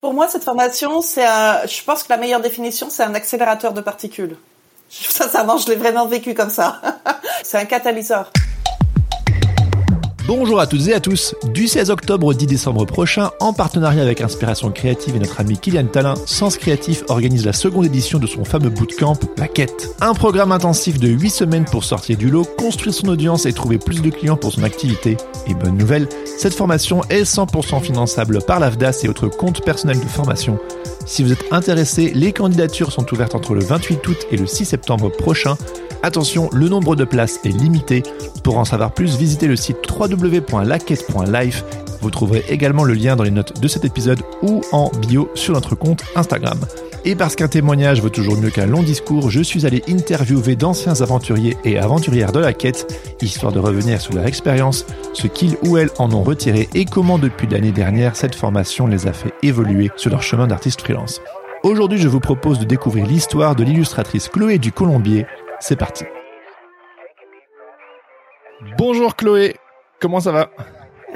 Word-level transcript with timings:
Pour 0.00 0.14
moi, 0.14 0.28
cette 0.28 0.44
formation, 0.44 1.02
c'est 1.02 1.26
un, 1.26 1.66
je 1.66 1.84
pense 1.84 2.04
que 2.04 2.08
la 2.08 2.16
meilleure 2.16 2.40
définition, 2.40 2.88
c'est 2.88 3.02
un 3.02 3.14
accélérateur 3.14 3.74
de 3.74 3.82
particules. 3.82 4.38
Sincèrement, 4.88 5.58
je 5.58 5.68
l'ai 5.68 5.76
vraiment 5.76 6.06
vécu 6.06 6.32
comme 6.32 6.48
ça. 6.48 6.80
c'est 7.42 7.58
un 7.58 7.66
catalyseur. 7.66 8.32
Bonjour 10.32 10.60
à 10.60 10.68
toutes 10.68 10.86
et 10.86 10.94
à 10.94 11.00
tous. 11.00 11.34
Du 11.52 11.66
16 11.66 11.90
octobre 11.90 12.28
au 12.28 12.34
10 12.34 12.46
décembre 12.46 12.84
prochain, 12.84 13.32
en 13.40 13.52
partenariat 13.52 14.02
avec 14.02 14.20
Inspiration 14.20 14.70
Créative 14.70 15.16
et 15.16 15.18
notre 15.18 15.40
ami 15.40 15.58
Kylian 15.58 15.86
Talin, 15.86 16.14
Sens 16.24 16.56
Créatif 16.56 17.02
organise 17.08 17.44
la 17.44 17.52
seconde 17.52 17.86
édition 17.86 18.20
de 18.20 18.28
son 18.28 18.44
fameux 18.44 18.70
bootcamp, 18.70 19.18
La 19.38 19.48
Quête. 19.48 19.92
Un 20.00 20.14
programme 20.14 20.52
intensif 20.52 21.00
de 21.00 21.08
8 21.08 21.30
semaines 21.30 21.64
pour 21.64 21.82
sortir 21.82 22.16
du 22.16 22.30
lot, 22.30 22.44
construire 22.56 22.94
son 22.94 23.08
audience 23.08 23.44
et 23.44 23.52
trouver 23.52 23.78
plus 23.78 24.02
de 24.02 24.10
clients 24.10 24.36
pour 24.36 24.52
son 24.52 24.62
activité. 24.62 25.16
Et 25.48 25.54
bonne 25.54 25.76
nouvelle, 25.76 26.08
cette 26.24 26.54
formation 26.54 27.02
est 27.10 27.24
100% 27.24 27.80
finançable 27.82 28.40
par 28.40 28.60
l'AFDAS 28.60 29.00
et 29.02 29.08
autres 29.08 29.26
comptes 29.26 29.64
personnels 29.64 29.98
de 29.98 30.06
formation. 30.06 30.60
Si 31.06 31.24
vous 31.24 31.32
êtes 31.32 31.44
intéressé, 31.50 32.12
les 32.14 32.32
candidatures 32.32 32.92
sont 32.92 33.12
ouvertes 33.12 33.34
entre 33.34 33.54
le 33.54 33.64
28 33.64 34.06
août 34.06 34.26
et 34.30 34.36
le 34.36 34.46
6 34.46 34.64
septembre 34.64 35.10
prochain. 35.10 35.56
Attention, 36.02 36.48
le 36.54 36.68
nombre 36.68 36.96
de 36.96 37.04
places 37.04 37.40
est 37.44 37.50
limité. 37.50 38.02
Pour 38.42 38.58
en 38.58 38.64
savoir 38.64 38.92
plus, 38.92 39.18
visitez 39.18 39.46
le 39.46 39.56
site 39.56 39.78
www.laquette.life. 39.88 41.64
Vous 42.00 42.10
trouverez 42.10 42.42
également 42.48 42.84
le 42.84 42.94
lien 42.94 43.16
dans 43.16 43.24
les 43.24 43.30
notes 43.30 43.60
de 43.60 43.68
cet 43.68 43.84
épisode 43.84 44.20
ou 44.42 44.62
en 44.72 44.90
bio 45.08 45.30
sur 45.34 45.52
notre 45.52 45.74
compte 45.74 46.02
Instagram. 46.16 46.58
Et 47.04 47.14
parce 47.14 47.36
qu'un 47.36 47.48
témoignage 47.48 48.00
vaut 48.00 48.08
toujours 48.08 48.36
mieux 48.36 48.50
qu'un 48.50 48.66
long 48.66 48.82
discours, 48.82 49.30
je 49.30 49.42
suis 49.42 49.66
allé 49.66 49.82
interviewer 49.88 50.56
d'anciens 50.56 51.00
aventuriers 51.00 51.56
et 51.64 51.78
aventurières 51.78 52.32
de 52.32 52.40
la 52.40 52.52
quête, 52.52 53.16
histoire 53.22 53.52
de 53.52 53.58
revenir 53.58 54.00
sur 54.00 54.14
leur 54.14 54.26
expérience, 54.26 54.86
ce 55.14 55.26
qu'ils 55.26 55.56
ou 55.64 55.76
elles 55.76 55.90
en 55.98 56.12
ont 56.12 56.22
retiré 56.22 56.68
et 56.74 56.84
comment 56.84 57.18
depuis 57.18 57.46
l'année 57.46 57.72
dernière 57.72 58.16
cette 58.16 58.34
formation 58.34 58.86
les 58.86 59.06
a 59.06 59.12
fait 59.12 59.32
évoluer 59.42 59.90
sur 59.96 60.10
leur 60.10 60.22
chemin 60.22 60.46
d'artiste 60.46 60.82
freelance. 60.82 61.20
Aujourd'hui, 61.62 61.98
je 61.98 62.08
vous 62.08 62.20
propose 62.20 62.58
de 62.58 62.64
découvrir 62.64 63.06
l'histoire 63.06 63.54
de 63.54 63.64
l'illustratrice 63.64 64.28
Chloé 64.28 64.56
du 64.56 64.72
Colombier, 64.72 65.26
c'est 65.60 65.76
parti. 65.76 66.04
Bonjour 68.76 69.16
Chloé, 69.16 69.56
comment 70.00 70.20
ça 70.20 70.32
va? 70.32 70.50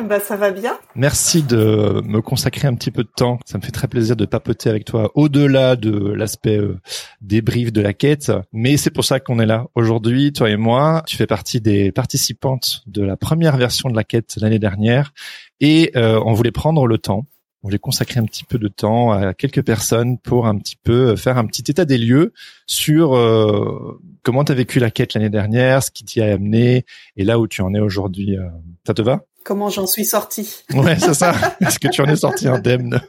Bah 0.09 0.19
ça 0.19 0.37
va 0.37 0.51
bien. 0.51 0.77
Merci 0.97 1.43
de 1.43 2.03
me 2.05 2.21
consacrer 2.21 2.67
un 2.67 2.75
petit 2.75 2.91
peu 2.91 3.05
de 3.05 3.11
temps. 3.15 3.39
Ça 3.47 3.59
me 3.59 3.63
fait 3.63 3.71
très 3.71 3.87
plaisir 3.87 4.17
de 4.17 4.27
papoter 4.27 4.69
avec 4.69 4.85
toi 4.85 5.11
au-delà 5.15 5.77
de 5.77 6.13
l'aspect 6.13 6.59
euh, 6.59 6.79
débrief 7.21 7.73
de 7.73 7.81
la 7.81 7.93
quête. 7.93 8.33
Mais 8.53 8.77
c'est 8.77 8.91
pour 8.91 9.05
ça 9.05 9.21
qu'on 9.21 9.39
est 9.39 9.47
là 9.47 9.67
aujourd'hui, 9.77 10.33
toi 10.33 10.51
et 10.51 10.57
moi. 10.57 11.05
Tu 11.07 11.17
fais 11.17 11.29
partie 11.29 11.61
des 11.61 11.93
participantes 11.93 12.83
de 12.87 13.03
la 13.03 13.17
première 13.17 13.57
version 13.57 13.89
de 13.89 13.95
la 13.95 14.05
quête 14.05 14.35
l'année 14.41 14.59
dernière 14.59 15.13
et 15.61 15.93
euh, 15.97 16.21
on 16.25 16.33
voulait 16.33 16.51
prendre 16.51 16.87
le 16.87 16.99
temps 16.99 17.25
on 17.65 17.69
voulait 17.69 17.79
consacrer 17.79 18.21
un 18.21 18.27
petit 18.27 18.45
peu 18.45 18.59
de 18.59 18.69
temps 18.69 19.13
à 19.13 19.33
quelques 19.33 19.65
personnes 19.65 20.19
pour 20.19 20.47
un 20.47 20.59
petit 20.59 20.77
peu 20.77 21.17
faire 21.17 21.39
un 21.39 21.47
petit 21.47 21.65
état 21.67 21.87
des 21.87 21.97
lieux 21.97 22.35
sur 22.67 23.17
euh, 23.17 23.99
comment 24.23 24.45
tu 24.45 24.53
as 24.53 24.55
vécu 24.55 24.81
la 24.81 24.91
quête 24.91 25.15
l'année 25.15 25.31
dernière, 25.31 25.83
ce 25.83 25.91
qui 25.91 26.05
t'y 26.05 26.21
a 26.21 26.35
amené 26.35 26.85
et 27.17 27.25
là 27.25 27.39
où 27.39 27.49
tu 27.49 27.63
en 27.63 27.73
es 27.73 27.81
aujourd'hui. 27.81 28.37
Euh, 28.37 28.51
ça 28.87 28.93
te 28.93 29.01
va? 29.01 29.25
Comment 29.47 29.71
j'en 29.71 29.87
suis 29.87 30.05
sorti 30.05 30.63
Ouais, 30.75 30.99
c'est 30.99 31.15
ça. 31.15 31.35
Est-ce 31.63 31.79
que 31.79 31.89
tu 31.89 32.03
en 32.03 32.07
es 32.07 32.17
sorti 32.17 32.49
indemne? 32.49 33.01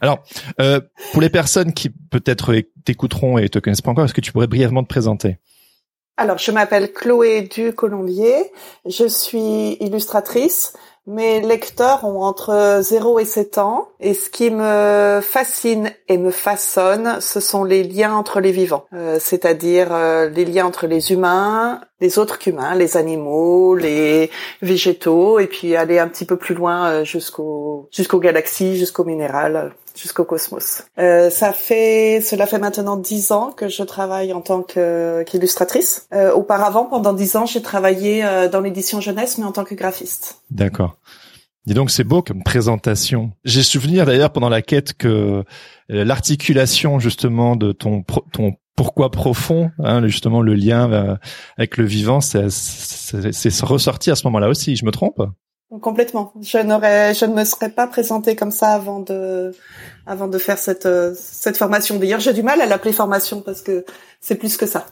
Alors, 0.00 0.22
euh, 0.60 0.80
pour 1.10 1.20
les 1.20 1.30
personnes 1.30 1.72
qui 1.72 1.90
peut-être 1.90 2.54
t'écouteront 2.84 3.38
et 3.38 3.48
te 3.48 3.58
connaissent 3.58 3.80
pas 3.80 3.90
encore, 3.90 4.04
est-ce 4.04 4.14
que 4.14 4.20
tu 4.20 4.30
pourrais 4.30 4.46
brièvement 4.46 4.84
te 4.84 4.88
présenter? 4.88 5.38
Alors, 6.16 6.38
je 6.38 6.52
m'appelle 6.52 6.92
Chloé 6.92 7.42
du 7.42 7.72
Colombier. 7.72 8.52
Je 8.86 9.08
suis 9.08 9.76
illustratrice. 9.80 10.74
Mes 11.08 11.40
lecteurs 11.40 12.04
ont 12.04 12.22
entre 12.22 12.78
0 12.80 13.18
et 13.18 13.24
7 13.24 13.58
ans 13.58 13.88
et 13.98 14.14
ce 14.14 14.30
qui 14.30 14.52
me 14.52 15.20
fascine 15.20 15.90
et 16.06 16.16
me 16.16 16.30
façonne, 16.30 17.20
ce 17.20 17.40
sont 17.40 17.64
les 17.64 17.82
liens 17.82 18.14
entre 18.14 18.38
les 18.38 18.52
vivants, 18.52 18.86
euh, 18.92 19.18
c'est-à-dire 19.18 19.88
euh, 19.92 20.28
les 20.28 20.44
liens 20.44 20.64
entre 20.64 20.86
les 20.86 21.10
humains, 21.10 21.80
les 22.00 22.20
autres 22.20 22.38
qu'humains, 22.38 22.76
les 22.76 22.96
animaux, 22.96 23.74
les 23.74 24.30
végétaux 24.60 25.40
et 25.40 25.48
puis 25.48 25.74
aller 25.74 25.98
un 25.98 26.06
petit 26.06 26.24
peu 26.24 26.36
plus 26.36 26.54
loin 26.54 26.86
euh, 26.86 27.04
jusqu'au 27.04 27.88
jusqu'aux 27.90 28.20
galaxies, 28.20 28.76
jusqu'au 28.76 29.02
minéral 29.02 29.74
jusqu'au 29.96 30.24
cosmos. 30.24 30.82
Euh, 30.98 31.30
ça 31.30 31.52
fait, 31.52 32.20
cela 32.20 32.46
fait 32.46 32.58
maintenant 32.58 32.96
dix 32.96 33.32
ans 33.32 33.52
que 33.52 33.68
je 33.68 33.82
travaille 33.82 34.32
en 34.32 34.40
tant 34.40 34.62
qu'illustratrice. 34.62 36.06
Euh, 36.12 36.32
auparavant, 36.32 36.84
pendant 36.84 37.12
dix 37.12 37.36
ans, 37.36 37.46
j'ai 37.46 37.62
travaillé 37.62 38.24
euh, 38.24 38.48
dans 38.48 38.60
l'édition 38.60 39.00
jeunesse, 39.00 39.38
mais 39.38 39.44
en 39.44 39.52
tant 39.52 39.64
que 39.64 39.74
graphiste. 39.74 40.42
D'accord. 40.50 40.96
Dis 41.64 41.74
donc, 41.74 41.90
c'est 41.90 42.04
beau 42.04 42.22
comme 42.22 42.42
présentation. 42.42 43.30
J'ai 43.44 43.62
souvenir 43.62 44.04
d'ailleurs 44.04 44.32
pendant 44.32 44.48
la 44.48 44.62
quête 44.62 44.94
que 44.94 45.08
euh, 45.08 45.44
l'articulation 46.04 46.98
justement 46.98 47.54
de 47.54 47.70
ton 47.70 48.02
ton 48.32 48.54
pourquoi 48.74 49.10
profond, 49.10 49.70
hein, 49.78 50.04
justement 50.06 50.40
le 50.40 50.54
lien 50.54 50.90
euh, 50.90 51.16
avec 51.58 51.76
le 51.76 51.84
vivant, 51.84 52.20
c'est 52.20 52.40
ressorti 53.62 54.10
à 54.10 54.16
ce 54.16 54.26
moment-là 54.26 54.48
aussi. 54.48 54.76
Je 54.76 54.84
me 54.84 54.90
trompe? 54.90 55.22
Complètement. 55.80 56.32
Je 56.40 56.58
n'aurais, 56.58 57.14
je 57.14 57.24
ne 57.24 57.34
me 57.34 57.44
serais 57.44 57.70
pas 57.70 57.86
présentée 57.86 58.36
comme 58.36 58.50
ça 58.50 58.74
avant 58.74 59.00
de, 59.00 59.54
avant 60.06 60.28
de 60.28 60.36
faire 60.38 60.58
cette, 60.58 60.84
euh, 60.84 61.14
cette 61.16 61.56
formation. 61.56 61.98
D'ailleurs, 61.98 62.20
j'ai 62.20 62.34
du 62.34 62.42
mal 62.42 62.60
à 62.60 62.66
l'appeler 62.66 62.92
formation 62.92 63.40
parce 63.40 63.62
que 63.62 63.84
c'est 64.20 64.34
plus 64.34 64.56
que 64.56 64.66
ça. 64.66 64.86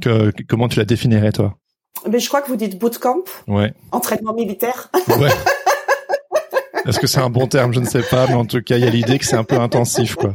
Que, 0.00 0.32
comment 0.48 0.68
tu 0.68 0.78
la 0.78 0.86
définirais, 0.86 1.32
toi? 1.32 1.54
Mais 2.10 2.18
je 2.18 2.28
crois 2.28 2.40
que 2.40 2.48
vous 2.48 2.56
dites 2.56 2.78
bootcamp. 2.78 3.24
Ouais. 3.46 3.74
Entraînement 3.92 4.32
militaire. 4.32 4.90
Ouais. 5.08 5.28
Est-ce 6.86 6.98
que 6.98 7.06
c'est 7.06 7.20
un 7.20 7.28
bon 7.28 7.46
terme? 7.46 7.74
Je 7.74 7.80
ne 7.80 7.86
sais 7.86 8.02
pas, 8.02 8.26
mais 8.26 8.34
en 8.34 8.46
tout 8.46 8.62
cas, 8.62 8.76
il 8.76 8.84
y 8.84 8.86
a 8.86 8.90
l'idée 8.90 9.18
que 9.18 9.26
c'est 9.26 9.36
un 9.36 9.44
peu 9.44 9.56
intensif, 9.56 10.14
quoi. 10.14 10.34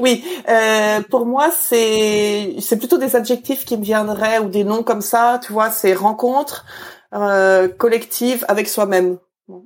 Oui, 0.00 0.24
euh, 0.48 1.00
pour 1.08 1.26
moi, 1.26 1.50
c'est 1.56 2.56
c'est 2.58 2.76
plutôt 2.76 2.98
des 2.98 3.14
adjectifs 3.14 3.64
qui 3.64 3.76
me 3.76 3.84
viendraient 3.84 4.40
ou 4.40 4.48
des 4.48 4.64
noms 4.64 4.82
comme 4.82 5.00
ça. 5.00 5.38
Tu 5.44 5.52
vois, 5.52 5.70
c'est 5.70 5.94
rencontre, 5.94 6.66
euh, 7.14 7.68
collective 7.68 8.44
avec 8.48 8.68
soi-même. 8.68 9.18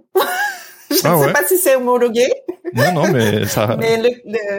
Je 0.90 1.06
ne 1.06 1.12
ah 1.12 1.26
sais 1.26 1.32
pas 1.32 1.44
si 1.46 1.58
c'est 1.58 1.76
homologué. 1.76 2.26
Non, 2.74 2.92
non, 2.94 3.12
mais 3.12 3.44
ça. 3.44 3.76
mais 3.80 4.00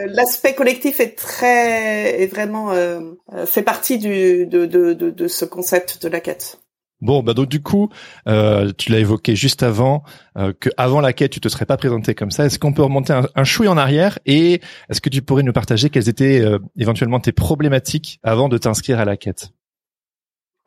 l'aspect 0.07 0.53
collectif 0.53 0.99
est 0.99 1.17
très, 1.17 2.21
est 2.21 2.27
vraiment 2.27 2.71
euh, 2.71 2.99
fait 3.45 3.63
partie 3.63 3.97
du 3.97 4.45
de, 4.45 4.65
de, 4.65 4.93
de, 4.93 5.09
de, 5.09 5.27
ce 5.27 5.45
concept 5.45 6.01
de 6.03 6.07
la 6.07 6.19
quête. 6.19 6.59
Bon, 7.01 7.23
bah 7.23 7.33
donc 7.33 7.47
du 7.47 7.61
coup, 7.61 7.89
euh, 8.27 8.71
tu 8.77 8.91
l'as 8.91 8.99
évoqué 8.99 9.33
juste 9.35 9.63
avant 9.63 10.03
euh, 10.37 10.51
que 10.59 10.69
avant 10.75 10.99
la 10.99 11.13
quête, 11.13 11.31
tu 11.31 11.39
te 11.39 11.47
serais 11.47 11.65
pas 11.65 11.77
présenté 11.77 12.13
comme 12.13 12.29
ça. 12.29 12.45
Est-ce 12.45 12.59
qu'on 12.59 12.73
peut 12.73 12.83
remonter 12.83 13.13
un, 13.13 13.25
un 13.35 13.43
chouille 13.45 13.69
en 13.69 13.77
arrière 13.77 14.19
et 14.25 14.59
est-ce 14.89 14.99
que 14.99 15.09
tu 15.09 15.21
pourrais 15.21 15.43
nous 15.43 15.53
partager 15.53 15.89
quelles 15.89 16.09
étaient 16.09 16.41
euh, 16.41 16.59
éventuellement 16.77 17.21
tes 17.21 17.31
problématiques 17.31 18.19
avant 18.21 18.49
de 18.49 18.57
t'inscrire 18.57 18.99
à 18.99 19.05
la 19.05 19.15
quête? 19.15 19.51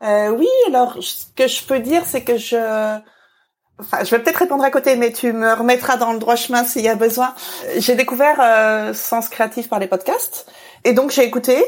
Euh, 0.02 0.30
oui, 0.30 0.48
alors 0.66 0.96
ce 1.00 1.26
que 1.36 1.46
je 1.46 1.64
peux 1.64 1.78
dire, 1.78 2.02
c'est 2.06 2.22
que 2.22 2.36
je, 2.36 2.98
enfin, 3.78 4.04
je 4.04 4.10
vais 4.10 4.22
peut-être 4.22 4.38
répondre 4.38 4.64
à 4.64 4.70
côté, 4.70 4.96
mais 4.96 5.12
tu 5.12 5.32
me 5.32 5.52
remettras 5.52 5.96
dans 5.96 6.12
le 6.12 6.18
droit 6.18 6.36
chemin 6.36 6.64
s'il 6.64 6.82
y 6.82 6.88
a 6.88 6.94
besoin. 6.94 7.34
J'ai 7.78 7.94
découvert 7.94 8.38
euh, 8.40 8.94
Sens 8.94 9.28
Créatif 9.28 9.68
par 9.68 9.78
les 9.78 9.86
podcasts, 9.86 10.50
et 10.84 10.92
donc 10.92 11.10
j'ai 11.10 11.24
écouté. 11.24 11.62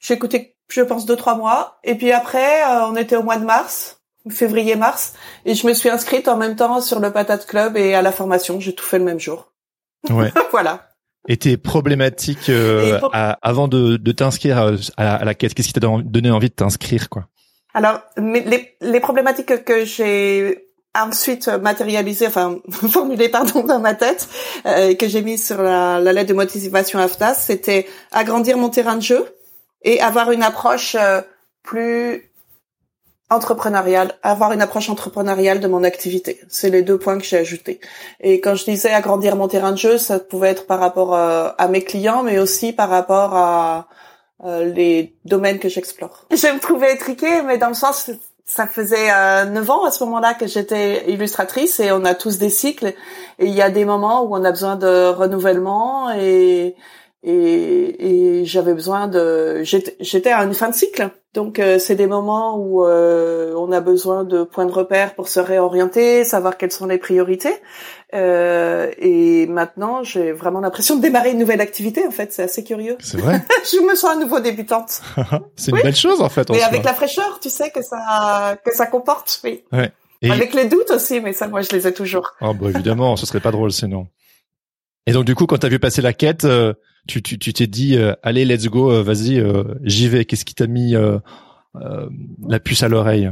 J'ai 0.00 0.14
écouté, 0.14 0.56
je 0.68 0.80
pense, 0.80 1.06
deux 1.06 1.16
trois 1.16 1.36
mois, 1.36 1.78
et 1.84 1.94
puis 1.94 2.12
après, 2.12 2.62
euh, 2.62 2.86
on 2.86 2.96
était 2.96 3.16
au 3.16 3.22
mois 3.22 3.36
de 3.36 3.44
mars, 3.44 4.00
février-mars, 4.30 5.14
et 5.44 5.54
je 5.54 5.66
me 5.66 5.74
suis 5.74 5.90
inscrite 5.90 6.28
en 6.28 6.36
même 6.36 6.56
temps 6.56 6.80
sur 6.80 6.98
le 6.98 7.12
Patate 7.12 7.46
Club 7.46 7.76
et 7.76 7.94
à 7.94 8.02
la 8.02 8.10
formation. 8.10 8.58
J'ai 8.58 8.74
tout 8.74 8.84
fait 8.84 8.98
le 8.98 9.04
même 9.04 9.20
jour. 9.20 9.52
Ouais. 10.10 10.32
voilà. 10.50 10.88
Et 11.28 11.36
tes 11.36 11.56
problématiques 11.56 12.48
euh, 12.48 13.00
avant 13.42 13.66
de, 13.66 13.96
de 13.96 14.12
t'inscrire 14.12 14.58
à, 14.58 14.70
à, 14.96 15.24
la 15.24 15.34
quête, 15.34 15.54
qu'est-ce 15.54 15.68
qui 15.68 15.72
t'a 15.72 15.80
donné 15.80 16.30
envie 16.30 16.48
de 16.48 16.54
t'inscrire, 16.54 17.08
quoi? 17.08 17.26
Alors, 17.76 18.00
les, 18.16 18.74
les 18.80 19.00
problématiques 19.00 19.62
que 19.66 19.84
j'ai 19.84 20.66
ensuite 20.94 21.48
matérialisées, 21.48 22.26
enfin 22.26 22.58
formulées 22.70 23.28
pardon 23.28 23.64
dans 23.64 23.80
ma 23.80 23.92
tête, 23.92 24.30
euh, 24.64 24.94
que 24.94 25.06
j'ai 25.06 25.20
mis 25.20 25.36
sur 25.36 25.60
la, 25.60 26.00
la, 26.00 26.14
lettre 26.14 26.30
de 26.30 26.34
motivation 26.34 26.98
AFTAS, 26.98 27.34
c'était 27.34 27.86
agrandir 28.12 28.56
mon 28.56 28.70
terrain 28.70 28.96
de 28.96 29.02
jeu 29.02 29.26
et 29.82 30.00
avoir 30.00 30.30
une 30.30 30.42
approche 30.42 30.96
euh, 30.98 31.20
plus 31.62 32.32
entrepreneuriale, 33.28 34.14
avoir 34.22 34.52
une 34.52 34.62
approche 34.62 34.88
entrepreneuriale 34.88 35.60
de 35.60 35.68
mon 35.68 35.84
activité. 35.84 36.40
C'est 36.48 36.70
les 36.70 36.80
deux 36.80 36.96
points 36.96 37.18
que 37.18 37.24
j'ai 37.24 37.36
ajoutés. 37.36 37.78
Et 38.20 38.40
quand 38.40 38.54
je 38.54 38.64
disais 38.64 38.90
agrandir 38.90 39.36
mon 39.36 39.48
terrain 39.48 39.72
de 39.72 39.76
jeu, 39.76 39.98
ça 39.98 40.18
pouvait 40.18 40.48
être 40.48 40.64
par 40.64 40.80
rapport 40.80 41.14
euh, 41.14 41.50
à 41.58 41.68
mes 41.68 41.84
clients, 41.84 42.22
mais 42.22 42.38
aussi 42.38 42.72
par 42.72 42.88
rapport 42.88 43.34
à 43.34 43.88
les 44.44 45.14
domaines 45.24 45.58
que 45.58 45.68
j'explore. 45.68 46.26
Je 46.30 46.54
me 46.54 46.60
trouvais 46.60 46.94
étriquée, 46.94 47.42
mais 47.42 47.58
dans 47.58 47.68
le 47.68 47.74
sens, 47.74 48.10
ça 48.46 48.68
faisait 48.68 49.10
euh, 49.10 49.44
9 49.44 49.70
ans 49.70 49.84
à 49.84 49.90
ce 49.90 50.04
moment-là 50.04 50.34
que 50.34 50.46
j'étais 50.46 51.10
illustratrice 51.10 51.80
et 51.80 51.90
on 51.90 52.04
a 52.04 52.14
tous 52.14 52.38
des 52.38 52.48
cycles 52.48 52.94
et 53.40 53.46
il 53.46 53.52
y 53.52 53.60
a 53.60 53.70
des 53.70 53.84
moments 53.84 54.22
où 54.22 54.36
on 54.36 54.44
a 54.44 54.50
besoin 54.52 54.76
de 54.76 55.08
renouvellement 55.08 56.12
et 56.12 56.76
et, 57.24 58.38
et 58.40 58.44
j'avais 58.44 58.72
besoin 58.72 59.08
de 59.08 59.62
j'étais 59.64 60.30
à 60.30 60.44
une 60.44 60.54
fin 60.54 60.68
de 60.68 60.74
cycle 60.76 61.10
Donc 61.36 61.58
euh, 61.58 61.78
c'est 61.78 61.96
des 61.96 62.06
moments 62.06 62.56
où 62.56 62.86
euh, 62.86 63.52
on 63.56 63.70
a 63.70 63.82
besoin 63.82 64.24
de 64.24 64.42
points 64.42 64.64
de 64.64 64.72
repère 64.72 65.14
pour 65.14 65.28
se 65.28 65.38
réorienter, 65.38 66.24
savoir 66.24 66.56
quelles 66.56 66.72
sont 66.72 66.86
les 66.86 66.96
priorités. 66.96 67.52
Euh, 68.14 68.90
et 68.96 69.46
maintenant, 69.46 70.02
j'ai 70.02 70.32
vraiment 70.32 70.60
l'impression 70.60 70.96
de 70.96 71.02
démarrer 71.02 71.32
une 71.32 71.38
nouvelle 71.38 71.60
activité. 71.60 72.06
En 72.06 72.10
fait, 72.10 72.32
c'est 72.32 72.42
assez 72.42 72.64
curieux. 72.64 72.96
C'est 73.00 73.18
vrai. 73.18 73.44
je 73.70 73.86
me 73.86 73.94
sens 73.94 74.12
à 74.12 74.16
nouveau 74.16 74.40
débutante. 74.40 75.02
c'est 75.56 75.72
une 75.72 75.82
belle 75.82 75.94
chose 75.94 76.22
en 76.22 76.30
fait. 76.30 76.48
mais 76.48 76.62
avec 76.62 76.84
la 76.84 76.94
fraîcheur, 76.94 77.38
tu 77.42 77.50
sais 77.50 77.70
que 77.70 77.82
ça 77.82 78.56
que 78.64 78.74
ça 78.74 78.86
comporte. 78.86 79.38
Oui. 79.44 79.62
Ouais. 79.72 79.92
Avec 80.30 80.54
les 80.54 80.64
doutes 80.64 80.90
aussi, 80.90 81.20
mais 81.20 81.34
ça, 81.34 81.48
moi, 81.48 81.60
je 81.60 81.68
les 81.72 81.86
ai 81.86 81.92
toujours. 81.92 82.32
Oh, 82.40 82.54
bah 82.54 82.70
évidemment, 82.70 83.16
ce 83.16 83.26
serait 83.26 83.40
pas 83.40 83.50
drôle 83.50 83.72
sinon. 83.72 84.06
Et 85.06 85.12
donc 85.12 85.26
du 85.26 85.34
coup, 85.34 85.44
quand 85.44 85.58
t'as 85.58 85.68
vu 85.68 85.78
passer 85.78 86.00
la 86.00 86.14
quête, 86.14 86.46
tu 87.06 87.22
tu 87.22 87.38
tu 87.38 87.52
t'es 87.52 87.66
dit 87.66 87.96
euh, 87.96 88.14
allez 88.22 88.44
let's 88.44 88.66
go 88.66 88.90
euh, 88.90 89.02
vas-y 89.02 89.38
euh, 89.38 89.64
j'y 89.82 90.08
vais 90.08 90.24
qu'est-ce 90.24 90.44
qui 90.44 90.54
t'a 90.54 90.66
mis 90.66 90.94
la 92.48 92.60
puce 92.60 92.82
à 92.82 92.88
l'oreille? 92.88 93.30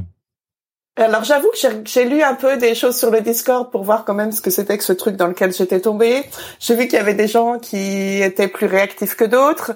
Alors 0.97 1.25
j'avoue 1.25 1.51
que 1.51 1.59
j'ai 1.87 2.05
lu 2.05 2.23
un 2.23 2.35
peu 2.35 2.57
des 2.57 2.77
choses 2.77 2.97
sur 2.97 3.11
le 3.11 3.21
Discord 3.21 3.73
pour 3.73 3.83
voir 3.83 4.05
quand 4.05 4.15
même 4.15 4.31
ce 4.31 4.41
que 4.41 4.51
c'était 4.51 4.79
que 4.79 4.85
ce 4.85 4.93
truc 4.93 5.17
dans 5.17 5.27
lequel 5.27 5.53
j'étais 5.53 5.81
tombée. 5.81 6.23
J'ai 6.61 6.77
vu 6.77 6.87
qu'il 6.87 6.97
y 6.97 7.01
avait 7.01 7.15
des 7.15 7.27
gens 7.27 7.59
qui 7.59 8.23
étaient 8.23 8.47
plus 8.47 8.67
réactifs 8.67 9.17
que 9.17 9.25
d'autres. 9.25 9.73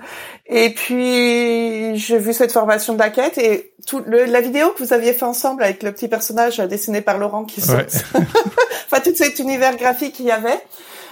Et 0.46 0.70
puis 0.72 1.98
j'ai 1.98 2.18
vu 2.18 2.32
cette 2.32 2.52
formation 2.52 2.94
de 2.94 3.00
la 3.00 3.10
quête 3.10 3.36
et 3.36 3.72
tout 3.84 4.00
le, 4.06 4.26
la 4.26 4.40
vidéo 4.40 4.70
que 4.70 4.84
vous 4.84 4.92
aviez 4.92 5.12
fait 5.12 5.24
ensemble 5.24 5.64
avec 5.64 5.82
le 5.82 5.90
petit 5.90 6.06
personnage 6.06 6.58
dessiné 6.58 7.00
par 7.00 7.18
Laurent 7.18 7.44
qui 7.44 7.62
saute. 7.62 8.04
enfin 8.14 9.00
tout 9.02 9.14
cet 9.16 9.40
univers 9.40 9.76
graphique 9.76 10.12
qu'il 10.12 10.26
y 10.26 10.30
avait. 10.30 10.60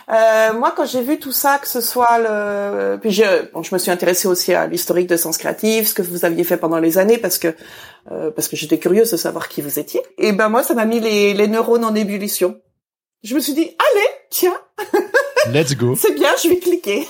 Euh, 0.08 0.52
moi, 0.52 0.72
quand 0.76 0.86
j'ai 0.86 1.02
vu 1.02 1.18
tout 1.18 1.32
ça, 1.32 1.58
que 1.58 1.66
ce 1.66 1.80
soit 1.80 2.18
le, 2.18 2.96
puis 2.98 3.10
je, 3.10 3.50
bon, 3.52 3.62
je 3.62 3.74
me 3.74 3.78
suis 3.78 3.90
intéressée 3.90 4.28
aussi 4.28 4.54
à 4.54 4.66
l'historique 4.66 5.08
de 5.08 5.16
Sens 5.16 5.36
Créatif, 5.36 5.88
ce 5.88 5.94
que 5.94 6.02
vous 6.02 6.24
aviez 6.24 6.44
fait 6.44 6.56
pendant 6.56 6.78
les 6.78 6.98
années, 6.98 7.18
parce 7.18 7.38
que 7.38 7.54
euh, 8.12 8.30
parce 8.30 8.46
que 8.46 8.54
j'étais 8.54 8.78
curieuse 8.78 9.10
de 9.10 9.16
savoir 9.16 9.48
qui 9.48 9.62
vous 9.62 9.80
étiez. 9.80 10.00
Et 10.18 10.32
ben 10.32 10.48
moi, 10.48 10.62
ça 10.62 10.74
m'a 10.74 10.84
mis 10.84 11.00
les, 11.00 11.34
les 11.34 11.48
neurones 11.48 11.84
en 11.84 11.94
ébullition. 11.94 12.60
Je 13.24 13.34
me 13.34 13.40
suis 13.40 13.54
dit, 13.54 13.62
allez, 13.92 14.08
tiens. 14.30 14.56
Let's 15.52 15.76
go. 15.76 15.96
c'est 15.96 16.14
bien, 16.14 16.30
je 16.42 16.48
vais 16.50 16.58
cliquer. 16.58 17.06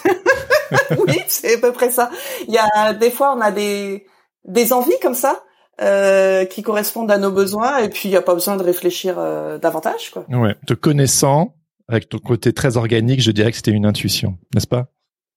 oui, 1.06 1.20
c'est 1.28 1.56
à 1.56 1.58
peu 1.58 1.72
près 1.72 1.90
ça. 1.90 2.10
Il 2.48 2.54
y 2.54 2.58
a 2.58 2.94
des 2.94 3.10
fois, 3.10 3.34
on 3.36 3.40
a 3.40 3.50
des 3.50 4.06
des 4.44 4.72
envies 4.72 4.98
comme 5.02 5.14
ça. 5.14 5.42
Euh, 5.82 6.46
qui 6.46 6.62
correspondent 6.62 7.10
à 7.10 7.18
nos 7.18 7.30
besoins 7.30 7.76
et 7.76 7.90
puis 7.90 8.08
il 8.08 8.12
n'y 8.12 8.16
a 8.16 8.22
pas 8.22 8.32
besoin 8.32 8.56
de 8.56 8.62
réfléchir 8.62 9.16
euh, 9.18 9.58
davantage 9.58 10.10
quoi. 10.10 10.24
Ouais, 10.30 10.56
te 10.66 10.72
connaissant, 10.72 11.54
avec 11.88 12.08
ton 12.08 12.18
côté 12.18 12.52
très 12.52 12.76
organique, 12.76 13.20
je 13.20 13.30
dirais 13.30 13.50
que 13.50 13.56
c'était 13.56 13.70
une 13.70 13.86
intuition, 13.86 14.38
n'est-ce 14.54 14.66
pas? 14.66 14.92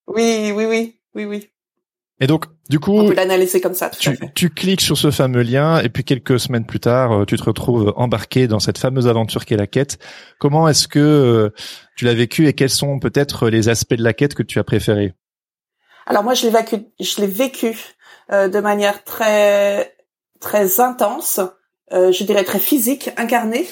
Oui, 0.08 0.52
oui, 0.56 0.66
oui, 0.66 1.00
oui, 1.16 1.26
oui. 1.26 1.50
Et 2.22 2.28
donc, 2.28 2.46
du 2.70 2.80
coup, 2.80 2.98
on 2.98 3.08
peut 3.08 3.14
l'analyser 3.14 3.62
comme 3.62 3.74
ça. 3.74 3.90
tu, 3.90 4.18
tu 4.36 4.50
cliques 4.50 4.82
sur 4.82 4.98
ce 4.98 5.10
fameux 5.10 5.42
lien 5.42 5.80
et 5.80 5.88
puis 5.88 6.04
quelques 6.04 6.40
semaines 6.40 6.66
plus 6.66 6.82
tard, 6.82 7.14
euh, 7.14 7.26
tu 7.26 7.38
te 7.38 7.44
retrouves 7.44 7.94
embarqué 7.96 8.48
dans 8.48 8.60
cette 8.60 8.78
fameuse 8.78 9.08
aventure 9.08 9.46
qu'est 9.46 9.56
la 9.56 9.68
quête. 9.68 10.00
Comment 10.38 10.68
est-ce 10.68 10.90
que 10.90 11.00
euh, 11.00 11.50
tu 11.96 12.04
l'as 12.04 12.14
vécu 12.14 12.48
et 12.48 12.54
quels 12.54 12.70
sont 12.70 13.00
peut-être 13.00 13.50
les 13.50 13.70
aspects 13.70 13.94
de 13.94 14.04
la 14.04 14.14
quête 14.14 14.36
que 14.36 14.44
tu 14.44 14.60
as 14.60 14.66
préférés 14.66 15.14
Alors 16.08 16.24
moi, 16.24 16.34
je 16.34 16.46
l'ai 16.46 16.52
vécu, 16.52 16.76
je 17.00 17.22
l'ai 17.22 17.28
vécu 17.28 17.74
euh, 18.34 18.50
de 18.50 18.60
manière 18.60 19.04
très 19.06 19.96
très 20.42 20.80
intense, 20.80 21.42
je 21.92 22.24
dirais 22.24 22.46
très 22.46 22.60
physique, 22.60 23.10
incarnée. 23.18 23.66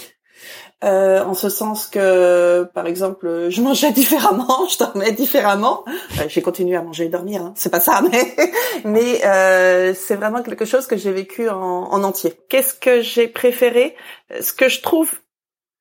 Euh, 0.84 1.24
en 1.24 1.34
ce 1.34 1.50
sens 1.50 1.88
que, 1.88 2.64
par 2.76 2.86
exemple, 2.86 3.48
je 3.50 3.62
mangeais 3.62 3.92
différemment, 3.94 4.68
je 4.68 4.78
dormais 4.78 5.12
différemment. 5.12 5.84
Euh, 5.88 6.26
j'ai 6.28 6.44
continué 6.44 6.76
à 6.76 6.84
manger 6.84 7.06
et 7.06 7.10
dormir, 7.10 7.42
hein. 7.42 7.54
c'est 7.56 7.72
pas 7.72 7.80
ça, 7.80 8.02
mais 8.04 8.36
mais 8.86 9.26
euh, 9.26 9.96
c'est 9.96 10.16
vraiment 10.16 10.44
quelque 10.44 10.66
chose 10.66 10.86
que 10.86 10.96
j'ai 10.96 11.12
vécu 11.12 11.50
en, 11.50 11.56
en 11.56 12.04
entier. 12.04 12.34
Qu'est-ce 12.50 12.76
que 12.76 13.02
j'ai 13.02 13.28
préféré? 13.28 13.96
Ce 14.40 14.54
que 14.54 14.70
je 14.70 14.82
trouve 14.82 15.12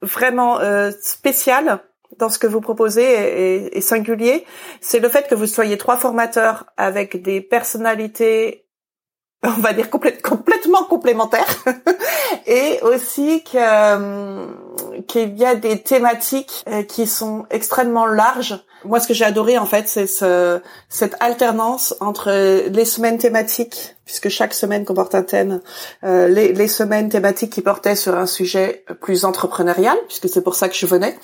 vraiment 0.01 0.61
euh, 0.61 0.91
spécial 1.03 1.81
dans 2.19 2.31
ce 2.31 2.39
que 2.39 2.47
vous 2.47 2.63
proposez 2.63 3.03
et, 3.03 3.77
et 3.77 3.81
singulier, 3.83 4.47
c'est 4.81 5.01
le 5.01 5.11
fait 5.11 5.29
que 5.29 5.35
vous 5.35 5.47
soyez 5.47 5.77
trois 5.77 5.99
formateurs 5.99 6.65
avec 6.79 7.21
des 7.21 7.43
personnalités 7.43 8.66
on 9.43 9.61
va 9.61 9.73
dire 9.73 9.91
complètement 9.91 10.85
complémentaires 10.85 11.65
et 12.47 12.81
aussi 12.83 13.45
que 13.45 13.57
euh, 13.57 14.47
qu'il 15.07 15.37
y 15.37 15.45
a 15.45 15.55
des 15.55 15.83
thématiques 15.83 16.65
euh, 16.69 16.83
qui 16.83 17.07
sont 17.07 17.45
extrêmement 17.51 18.07
larges. 18.07 18.65
Moi, 18.85 19.01
ce 19.01 19.09
que 19.09 19.15
j'ai 19.15 19.25
adoré 19.25 19.59
en 19.59 19.67
fait, 19.67 19.89
c'est 19.89 20.07
ce, 20.07 20.61
cette 20.89 21.17
alternance 21.21 21.95
entre 22.01 22.69
les 22.69 22.85
semaines 22.85 23.19
thématiques, 23.19 23.97
puisque 24.05 24.29
chaque 24.29 24.55
semaine 24.55 24.85
comporte 24.85 25.15
un 25.15 25.23
thème, 25.23 25.61
euh, 26.05 26.29
les, 26.29 26.53
les, 26.53 26.69
semaines 26.69 27.09
thématiques 27.09 27.53
qui 27.53 27.63
portaient 27.63 27.97
sur 27.97 28.15
un 28.15 28.27
sujet 28.27 28.85
plus 29.01 29.25
entrepreneurial, 29.25 29.97
puisque 30.07 30.29
c'est 30.29 30.43
pour 30.43 30.55
ça 30.55 30.69
que 30.69 30.77
je 30.77 30.87
venais, 30.87 31.19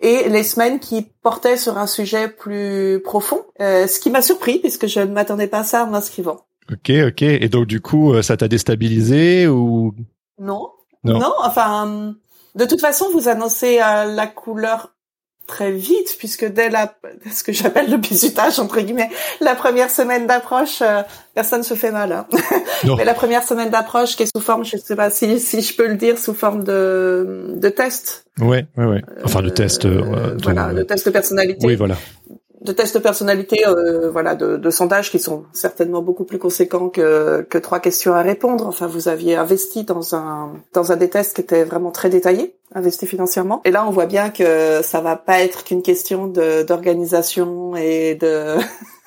et 0.00 0.28
les 0.28 0.44
semaines 0.44 0.78
qui 0.78 1.10
portaient 1.22 1.56
sur 1.56 1.76
un 1.76 1.86
sujet 1.86 2.28
plus 2.28 3.00
profond, 3.02 3.44
ce 3.58 3.98
qui 3.98 4.10
m'a 4.10 4.22
surpris 4.22 4.58
puisque 4.60 4.86
je 4.86 5.00
ne 5.00 5.12
m'attendais 5.12 5.48
pas 5.48 5.60
à 5.60 5.64
ça 5.64 5.84
en 5.84 5.88
m'inscrivant. 5.88 6.47
Ok, 6.70 6.90
ok. 7.06 7.22
Et 7.22 7.48
donc 7.48 7.66
du 7.66 7.80
coup, 7.80 8.12
euh, 8.12 8.22
ça 8.22 8.36
t'a 8.36 8.48
déstabilisé 8.48 9.46
ou? 9.46 9.94
Non, 10.38 10.70
non. 11.04 11.32
Enfin, 11.42 12.14
de 12.54 12.64
toute 12.64 12.80
façon, 12.80 13.06
vous 13.12 13.28
annoncez 13.28 13.80
euh, 13.80 14.04
la 14.04 14.26
couleur 14.26 14.94
très 15.46 15.72
vite 15.72 16.16
puisque 16.18 16.44
dès 16.44 16.68
la 16.68 16.94
ce 17.32 17.42
que 17.42 17.52
j'appelle 17.52 17.90
le 17.90 17.96
bisutage 17.96 18.58
entre 18.58 18.82
guillemets 18.82 19.08
la 19.40 19.54
première 19.54 19.90
semaine 19.90 20.26
d'approche 20.26 20.82
euh, 20.82 21.00
personne 21.34 21.62
se 21.62 21.72
fait 21.72 21.90
mal 21.90 22.12
hein. 22.12 22.26
mais 22.98 23.06
la 23.06 23.14
première 23.14 23.42
semaine 23.42 23.70
d'approche 23.70 24.14
qui 24.14 24.24
est 24.24 24.36
sous 24.36 24.42
forme 24.42 24.62
je 24.66 24.76
sais 24.76 24.94
pas 24.94 25.08
si 25.08 25.40
si 25.40 25.62
je 25.62 25.74
peux 25.74 25.88
le 25.88 25.94
dire 25.94 26.18
sous 26.18 26.34
forme 26.34 26.64
de 26.64 27.54
de 27.56 27.68
test. 27.70 28.26
Ouais 28.38 28.66
ouais 28.76 28.84
ouais. 28.84 29.02
Enfin 29.24 29.40
de 29.40 29.48
test 29.48 29.86
voilà 29.86 30.74
de 30.74 30.82
test 30.82 31.06
de 31.06 31.10
personnalité. 31.12 31.66
Oui 31.66 31.76
voilà 31.76 31.96
de 32.68 32.72
tests 32.72 32.94
de 32.94 33.00
personnalité, 33.00 33.66
euh, 33.66 34.10
voilà, 34.10 34.34
de, 34.34 34.56
de, 34.56 34.70
sondages 34.70 35.10
qui 35.10 35.18
sont 35.18 35.44
certainement 35.52 36.02
beaucoup 36.02 36.24
plus 36.24 36.38
conséquents 36.38 36.88
que, 36.88 37.46
que 37.48 37.58
trois 37.58 37.80
questions 37.80 38.14
à 38.14 38.22
répondre. 38.22 38.66
Enfin, 38.66 38.86
vous 38.86 39.08
aviez 39.08 39.36
investi 39.36 39.84
dans 39.84 40.14
un 40.14 40.52
dans 40.72 40.92
un 40.92 40.96
des 40.96 41.10
tests 41.10 41.34
qui 41.34 41.40
était 41.40 41.64
vraiment 41.64 41.90
très 41.90 42.10
détaillé, 42.10 42.54
investi 42.74 43.06
financièrement. 43.06 43.60
Et 43.64 43.70
là, 43.70 43.86
on 43.86 43.90
voit 43.90 44.06
bien 44.06 44.30
que 44.30 44.80
ça 44.82 45.00
va 45.00 45.16
pas 45.16 45.40
être 45.40 45.64
qu'une 45.64 45.82
question 45.82 46.26
d'organisation 46.28 47.74
et 47.76 48.14
de 48.14 48.56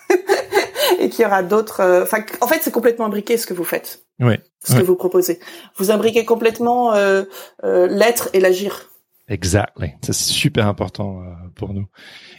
et 0.99 1.09
qu'il 1.09 1.23
y 1.23 1.25
aura 1.25 1.43
d'autres. 1.43 1.81
Euh, 1.81 2.03
enfin, 2.03 2.19
en 2.41 2.47
fait, 2.47 2.59
c'est 2.61 2.71
complètement 2.71 3.05
imbriqué 3.05 3.37
ce 3.37 3.45
que 3.45 3.53
vous 3.53 3.63
faites. 3.63 4.03
Oui. 4.19 4.35
Ce 4.63 4.75
que 4.75 4.83
vous 4.83 4.95
proposez. 4.95 5.39
Vous 5.77 5.89
imbriquez 5.89 6.25
complètement 6.25 6.93
euh, 6.93 7.23
euh 7.63 7.87
l'être 7.87 8.29
et 8.33 8.39
l'agir. 8.39 8.90
Exactly. 9.31 9.93
c'est 10.01 10.13
super 10.13 10.67
important 10.67 11.23
pour 11.55 11.73
nous. 11.73 11.87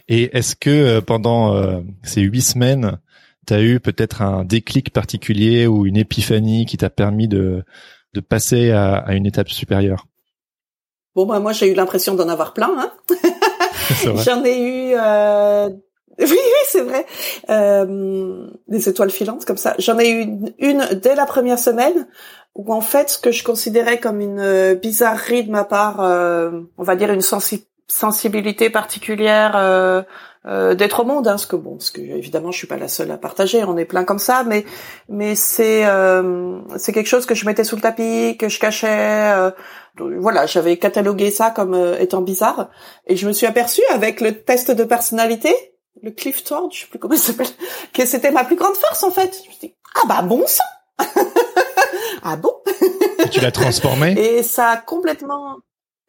Et 0.09 0.37
est-ce 0.37 0.55
que 0.55 0.69
euh, 0.69 1.00
pendant 1.00 1.55
euh, 1.55 1.81
ces 2.03 2.21
huit 2.21 2.43
semaines, 2.43 2.99
tu 3.46 3.55
as 3.55 3.63
eu 3.63 3.81
peut-être 3.81 4.20
un 4.20 4.44
déclic 4.44 4.93
particulier 4.93 5.67
ou 5.67 5.87
une 5.87 5.96
épiphanie 5.96 6.67
qui 6.67 6.77
t'a 6.77 6.91
permis 6.91 7.29
de, 7.29 7.65
de 8.13 8.20
passer 8.20 8.72
à, 8.72 8.96
à, 8.96 9.15
une 9.15 9.25
étape 9.25 9.49
supérieure? 9.49 10.06
Bon, 11.15 11.25
bah, 11.25 11.41
moi, 11.41 11.53
j'ai 11.53 11.70
eu 11.70 11.75
l'impression 11.75 12.15
d'en 12.15 12.29
avoir 12.29 12.53
plein. 12.53 12.70
Hein 12.77 12.93
J'en 14.25 14.44
ai 14.44 14.61
eu... 14.61 14.94
Euh... 14.94 15.70
Oui, 16.19 16.27
oui, 16.31 16.67
c'est 16.67 16.82
vrai. 16.82 17.06
Euh, 17.49 18.46
des 18.69 18.87
étoiles 18.87 19.11
filantes 19.11 19.46
comme 19.46 19.56
ça. 19.56 19.75
J'en 19.79 19.99
ai 19.99 20.11
eu 20.11 20.20
une, 20.20 20.53
une, 20.58 20.84
dès 21.03 21.15
la 21.15 21.25
première 21.25 21.58
semaine 21.58 22.06
où 22.55 22.73
en 22.73 22.81
fait, 22.81 23.11
ce 23.11 23.19
que 23.19 23.32
je 23.32 23.44
considérais 23.44 23.99
comme 23.99 24.21
une 24.21 24.41
euh, 24.41 24.75
bizarrerie 24.75 25.44
de 25.44 25.51
ma 25.51 25.65
part, 25.65 26.01
on 26.01 26.82
va 26.82 26.97
dire 26.97 27.11
une 27.13 27.23
sensibilité 27.23 27.73
sensibilité 27.93 28.71
particulière 28.71 29.53
euh, 29.55 30.03
euh, 30.47 30.75
d'être 30.75 31.01
au 31.01 31.05
monde, 31.05 31.29
hein, 31.29 31.32
parce 31.32 31.47
que 31.47 31.56
bon, 31.56 31.77
parce 31.77 31.91
que 31.91 32.01
évidemment 32.01 32.51
je 32.51 32.59
suis 32.59 32.67
pas 32.67 32.77
la 32.77 32.89
seule 32.89 33.11
à 33.11 33.19
partager, 33.19 33.63
on 33.65 33.77
est 33.77 33.85
plein 33.85 34.05
comme 34.05 34.19
ça, 34.19 34.44
mais 34.44 34.65
mais 35.09 35.35
c'est 35.35 35.85
euh, 35.85 36.59
c'est 36.79 36.93
quelque 36.93 37.06
chose 37.06 37.27
que 37.27 37.35
je 37.35 37.44
mettais 37.44 37.65
sous 37.65 37.77
le 37.77 37.82
tapis, 37.82 38.37
que 38.39 38.49
je 38.49 38.59
cachais. 38.59 39.53
voilà, 39.99 40.47
j'avais 40.47 40.79
catalogué 40.79 41.31
ça 41.31 41.51
comme 41.51 41.75
étant 42.01 42.23
bizarre, 42.23 42.71
et 43.06 43.17
je 43.17 43.27
me 43.29 43.32
suis 43.32 43.47
aperçue 43.47 43.82
avec 43.91 44.21
le 44.21 44.43
test 44.43 44.71
de 44.71 44.85
personnalité, 44.85 45.55
le 46.03 46.11
Clifton, 46.11 46.71
je 46.73 46.81
sais 46.81 46.87
plus 46.87 46.99
comment 46.99 47.15
il 47.15 47.21
s'appelle, 47.21 47.47
que 47.93 48.06
c'était 48.06 48.32
ma 48.32 48.44
plus 48.44 48.56
grande 48.56 48.75
force 48.75 49.05
en 49.05 49.11
fait. 49.11 49.43
Je 49.44 49.49
me 49.49 49.55
suis 49.55 49.69
dit 49.69 49.75
ah 49.94 50.06
bah 50.09 50.23
bon 50.23 50.43
ça, 50.47 50.65
ah 52.22 52.36
bon. 52.36 52.52
tu 53.31 53.41
l'as 53.41 53.52
transformé? 53.52 54.12
Et 54.19 54.43
ça 54.43 54.69
a 54.69 54.76
complètement 54.76 55.58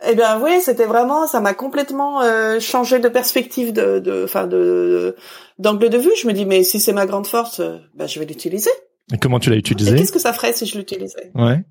eh 0.05 0.15
bien 0.15 0.41
oui, 0.41 0.59
c'était 0.61 0.85
vraiment, 0.85 1.27
ça 1.27 1.39
m'a 1.39 1.53
complètement 1.53 2.21
euh, 2.21 2.59
changé 2.59 2.99
de 2.99 3.07
perspective, 3.07 3.71
de, 3.71 4.23
enfin 4.25 4.47
de, 4.47 5.15
d'angle 5.59 5.89
de 5.89 5.97
vue. 5.97 6.11
Je 6.21 6.27
me 6.27 6.33
dis 6.33 6.45
mais 6.45 6.63
si 6.63 6.79
c'est 6.79 6.93
ma 6.93 7.05
grande 7.05 7.27
force, 7.27 7.61
euh, 7.61 7.77
bah, 7.95 8.05
je 8.07 8.19
vais 8.19 8.25
l'utiliser. 8.25 8.71
Et 9.13 9.17
comment 9.17 9.39
tu 9.39 9.49
l'as 9.49 9.57
utilisé? 9.57 9.95
Qu'est-ce 9.95 10.11
que 10.11 10.19
ça 10.19 10.33
ferait 10.33 10.53
si 10.53 10.65
je 10.65 10.77
l'utilisais? 10.77 11.31
Ouais. 11.35 11.63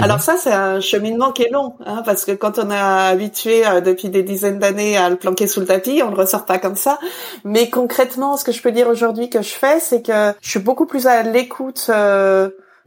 Alors 0.00 0.20
ça, 0.20 0.36
c'est 0.36 0.52
un 0.52 0.80
cheminement 0.80 1.32
qui 1.32 1.42
est 1.42 1.50
long, 1.50 1.74
hein, 1.84 2.02
parce 2.06 2.24
que 2.24 2.30
quand 2.30 2.60
on 2.60 2.70
est 2.70 2.78
habitué 2.78 3.66
euh, 3.66 3.80
depuis 3.80 4.08
des 4.08 4.22
dizaines 4.22 4.60
d'années 4.60 4.96
à 4.96 5.10
le 5.10 5.16
planquer 5.16 5.48
sous 5.48 5.58
le 5.58 5.66
tapis, 5.66 6.00
on 6.04 6.10
le 6.10 6.16
ressort 6.16 6.44
pas 6.46 6.58
comme 6.58 6.76
ça. 6.76 6.98
Mais 7.44 7.68
concrètement, 7.68 8.36
ce 8.36 8.44
que 8.44 8.52
je 8.52 8.62
peux 8.62 8.70
dire 8.70 8.88
aujourd'hui 8.88 9.28
que 9.28 9.42
je 9.42 9.50
fais, 9.50 9.80
c'est 9.80 10.02
que 10.02 10.32
je 10.40 10.50
suis 10.50 10.60
beaucoup 10.60 10.86
plus 10.86 11.08
à 11.08 11.24
l'écoute 11.24 11.90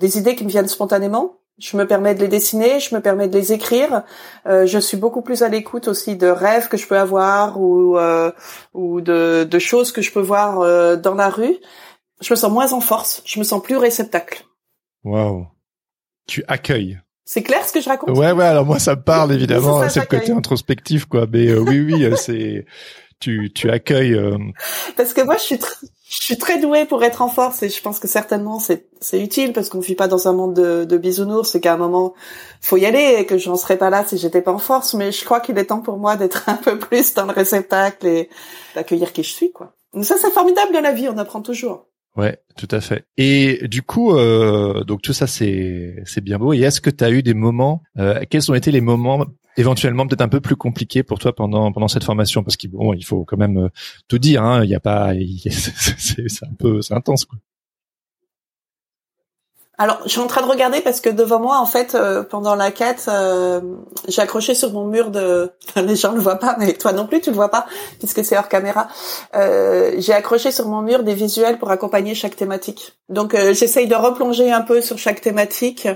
des 0.02 0.18
idées 0.18 0.36
qui 0.36 0.44
me 0.44 0.50
viennent 0.50 0.68
spontanément. 0.68 1.38
Je 1.60 1.78
me 1.78 1.86
permets 1.86 2.16
de 2.16 2.20
les 2.20 2.28
dessiner, 2.28 2.80
je 2.80 2.94
me 2.96 3.02
permets 3.02 3.28
de 3.28 3.38
les 3.38 3.54
écrire. 3.54 4.04
Euh, 4.48 4.66
je 4.66 4.80
suis 4.80 4.98
beaucoup 4.98 5.22
plus 5.22 5.44
à 5.44 5.48
l'écoute 5.48 5.88
aussi 5.88 6.16
de 6.16 6.28
rêves 6.28 6.68
que 6.68 6.76
je 6.76 6.88
peux 6.88 6.98
avoir 6.98 7.62
ou 7.62 7.98
euh, 7.98 8.32
ou 8.74 9.00
de, 9.00 9.48
de, 9.50 9.60
choses 9.60 9.92
que 9.92 10.02
je 10.02 10.12
peux 10.12 10.22
voir 10.22 10.60
euh, 10.60 10.96
dans 10.96 11.14
la 11.14 11.30
rue. 11.30 11.56
Je 12.20 12.34
me 12.34 12.36
sens 12.36 12.52
moins 12.52 12.74
en 12.74 12.82
force, 12.82 13.22
je 13.26 13.38
me 13.40 13.44
sens 13.44 13.62
plus 13.62 13.78
réceptacle. 13.78 14.44
Waouh. 15.04 15.46
Tu 16.28 16.44
accueilles. 16.48 17.00
C'est 17.26 17.44
clair 17.44 17.64
ce 17.68 17.74
que 17.74 17.82
je 17.82 17.90
raconte? 17.90 18.18
Ouais, 18.18 18.32
ouais. 18.32 18.46
Alors 18.46 18.66
moi, 18.66 18.80
ça 18.80 18.96
me 18.96 19.04
parle 19.04 19.32
évidemment. 19.32 19.88
C'est 19.88 20.00
le 20.00 20.06
côté 20.06 20.32
introspectif, 20.32 21.06
quoi. 21.06 21.28
Mais 21.32 21.54
oui, 21.54 21.80
oui, 21.80 22.12
c'est 22.18 22.66
tu 23.22 23.52
tu 23.54 23.70
accueilles. 23.70 24.20
Parce 24.98 25.14
que 25.14 25.22
moi, 25.22 25.38
je 25.38 25.44
suis 25.44 25.60
je 26.12 26.22
suis 26.22 26.38
très 26.38 26.60
douée 26.60 26.86
pour 26.86 27.04
être 27.06 27.22
en 27.22 27.30
force 27.30 27.64
et 27.64 27.70
je 27.70 27.82
pense 27.82 27.98
que 27.98 28.08
certainement 28.08 28.60
c'est 28.60 28.86
c'est 29.00 29.22
utile 29.22 29.54
parce 29.54 29.70
qu'on 29.70 29.80
vit 29.80 29.96
pas 29.96 30.10
dans 30.10 30.28
un 30.28 30.34
monde 30.34 30.54
de, 30.54 30.84
de 30.84 30.98
bisounours 30.98 31.50
c'est 31.50 31.62
qu'à 31.62 31.74
un 31.74 31.78
moment 31.78 32.14
faut 32.60 32.76
y 32.76 32.86
aller 32.86 33.16
et 33.18 33.26
que 33.26 33.38
j'en 33.38 33.56
serais 33.56 33.78
pas 33.78 33.90
là 33.90 34.04
si 34.06 34.18
j'étais 34.18 34.42
pas 34.42 34.52
en 34.52 34.60
force 34.60 34.94
mais 34.94 35.14
je 35.14 35.24
crois 35.24 35.40
qu'il 35.40 35.58
est 35.58 35.66
temps 35.66 35.80
pour 35.80 35.98
moi 35.98 36.18
d'être 36.18 36.44
un 36.50 36.56
peu 36.56 36.78
plus 36.78 37.14
dans 37.14 37.26
le 37.26 37.32
réceptacle 37.32 38.06
et 38.06 38.30
d'accueillir 38.76 39.14
qui 39.14 39.24
je 39.24 39.30
suis 39.30 39.52
quoi 39.54 39.74
donc 39.94 40.04
ça 40.04 40.16
c'est 40.20 40.32
formidable 40.32 40.74
dans 40.74 40.82
la 40.82 40.92
vie 40.92 41.08
on 41.08 41.18
apprend 41.18 41.42
toujours 41.42 41.88
Ouais, 42.18 42.38
tout 42.58 42.68
à 42.72 42.82
fait. 42.82 43.06
Et 43.16 43.70
du 43.70 43.84
coup, 43.84 44.14
euh, 44.14 44.84
donc 44.84 45.02
tout 45.02 45.14
ça 45.14 45.28
c'est 45.28 45.96
c'est 46.04 46.22
bien 46.22 46.38
beau. 46.38 46.52
Et 46.52 46.60
est-ce 46.60 46.82
que 46.82 46.90
tu 46.90 47.06
as 47.06 47.10
eu 47.10 47.24
des 47.24 47.34
moments 47.34 47.84
euh, 47.98 48.20
Quels 48.30 48.52
ont 48.52 48.54
été 48.54 48.70
les 48.70 48.82
moments 48.82 49.26
éventuellement 49.58 50.08
peut-être 50.08 50.22
un 50.22 50.30
peu 50.30 50.42
plus 50.42 50.56
compliqués 50.56 51.04
pour 51.04 51.20
toi 51.20 51.34
pendant 51.34 51.72
pendant 51.72 51.88
cette 51.88 52.04
formation 52.04 52.44
Parce 52.44 52.58
qu'il 52.58 52.72
bon, 52.72 52.94
il 52.94 53.06
faut 53.06 53.26
quand 53.26 53.38
même 53.38 53.58
euh, 53.58 53.70
tout 54.08 54.20
dire. 54.20 54.44
Hein, 54.44 54.64
il 54.64 54.70
y 54.70 54.76
a 54.76 54.80
pas, 54.80 55.14
c'est 55.50 56.44
un 56.44 56.54
peu 56.58 56.82
c'est 56.82 56.94
intense 56.94 57.26
quoi. 57.26 57.38
Alors, 59.82 60.00
je 60.04 60.10
suis 60.10 60.20
en 60.20 60.28
train 60.28 60.44
de 60.44 60.48
regarder 60.48 60.80
parce 60.82 61.02
que 61.02 61.10
devant 61.10 61.40
moi, 61.40 61.58
en 61.58 61.66
fait, 61.66 61.96
euh, 61.96 62.22
pendant 62.22 62.54
la 62.54 62.70
quête, 62.70 63.06
euh, 63.08 63.62
j'ai 64.08 64.22
accroché 64.22 64.54
sur 64.54 64.72
mon 64.72 64.86
mur 64.86 65.10
de. 65.10 65.54
les 65.76 65.96
gens 65.96 66.12
le 66.12 66.20
voient 66.20 66.38
pas, 66.38 66.56
mais 66.60 66.74
toi 66.74 66.92
non 66.92 67.08
plus, 67.08 67.20
tu 67.20 67.32
le 67.32 67.36
vois 67.36 67.50
pas 67.50 67.66
puisque 67.98 68.24
c'est 68.24 68.38
hors 68.38 68.48
caméra. 68.48 68.90
Euh, 69.34 69.96
j'ai 69.98 70.14
accroché 70.14 70.52
sur 70.52 70.68
mon 70.68 70.84
mur 70.84 71.02
des 71.02 71.16
visuels 71.16 71.58
pour 71.58 71.72
accompagner 71.72 72.14
chaque 72.14 72.36
thématique. 72.36 72.94
Donc, 73.10 73.36
j'essaye 73.36 73.88
de 73.88 73.96
replonger 73.96 74.52
un 74.52 74.62
peu 74.62 74.82
sur 74.82 75.00
chaque 75.00 75.20
thématique. 75.20 75.88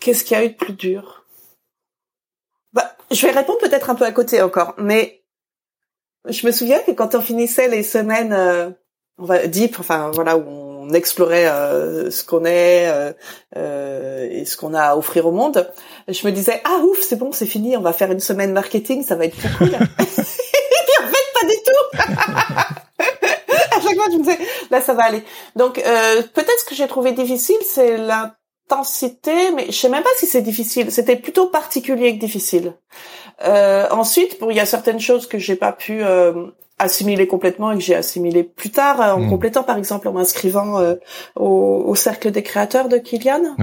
Qu'est-ce 0.00 0.24
qu'il 0.24 0.36
y 0.36 0.40
a 0.40 0.44
eu 0.44 0.48
de 0.48 0.56
plus 0.56 0.72
dur? 0.72 1.19
Je 3.10 3.26
vais 3.26 3.32
répondre 3.32 3.58
peut-être 3.58 3.90
un 3.90 3.94
peu 3.94 4.04
à 4.04 4.12
côté 4.12 4.42
encore, 4.42 4.74
mais 4.78 5.22
je 6.28 6.46
me 6.46 6.52
souviens 6.52 6.80
que 6.80 6.92
quand 6.92 7.14
on 7.14 7.20
finissait 7.20 7.68
les 7.68 7.82
semaines, 7.82 8.74
on 9.18 9.24
va 9.24 9.46
deep, 9.46 9.78
enfin 9.78 10.10
voilà 10.14 10.36
où 10.36 10.44
on 10.90 10.94
explorait 10.94 11.46
euh, 11.46 12.10
ce 12.10 12.24
qu'on 12.24 12.44
est 12.44 12.88
euh, 12.88 13.12
euh, 13.56 14.28
et 14.30 14.44
ce 14.44 14.56
qu'on 14.56 14.74
a 14.74 14.82
à 14.82 14.96
offrir 14.96 15.26
au 15.26 15.32
monde, 15.32 15.70
je 16.08 16.26
me 16.26 16.32
disais 16.32 16.60
ah 16.64 16.80
ouf 16.82 17.00
c'est 17.00 17.16
bon 17.16 17.32
c'est 17.32 17.46
fini 17.46 17.76
on 17.76 17.80
va 17.80 17.92
faire 17.92 18.10
une 18.10 18.20
semaine 18.20 18.52
marketing 18.52 19.04
ça 19.04 19.14
va 19.14 19.26
être 19.26 19.36
plus 19.36 19.48
cool. 19.56 19.68
et 19.68 19.76
en 19.76 21.08
fait 21.08 21.26
pas 21.34 21.46
du 21.46 21.56
tout. 21.64 21.98
à 23.76 23.80
chaque 23.80 23.94
fois 23.94 24.06
je 24.10 24.16
me 24.16 24.22
disais 24.22 24.38
là 24.70 24.80
ça 24.80 24.94
va 24.94 25.04
aller. 25.04 25.22
Donc 25.54 25.74
peut-être 25.74 26.60
ce 26.60 26.64
que 26.64 26.74
j'ai 26.74 26.88
trouvé 26.88 27.12
difficile 27.12 27.58
c'est 27.62 27.98
l'intensité 28.70 29.50
mais 29.54 29.66
je 29.66 29.72
sais 29.72 29.88
même 29.88 30.02
pas 30.02 30.10
si 30.16 30.26
c'est 30.26 30.42
difficile. 30.42 30.90
C'était 30.90 31.16
plutôt 31.16 31.46
particulier 31.48 32.14
que 32.14 32.20
difficile. 32.20 32.74
ensuite 33.42 34.38
bon 34.40 34.50
il 34.50 34.56
y 34.56 34.60
a 34.60 34.66
certaines 34.66 35.00
choses 35.00 35.26
que 35.26 35.38
j'ai 35.38 35.56
pas 35.56 35.72
pu 35.72 36.02
assimilé 36.80 37.26
complètement 37.26 37.72
et 37.72 37.76
que 37.76 37.82
j'ai 37.82 37.94
assimilé 37.94 38.42
plus 38.42 38.70
tard 38.70 39.00
euh, 39.00 39.12
en 39.12 39.20
hmm. 39.20 39.30
complétant 39.30 39.62
par 39.62 39.76
exemple 39.76 40.08
en 40.08 40.12
m'inscrivant 40.12 40.78
euh, 40.78 40.94
au, 41.36 41.84
au, 41.86 41.94
cercle 41.94 42.30
des 42.30 42.42
créateurs 42.42 42.88
de 42.88 42.96
Kylian 42.96 43.56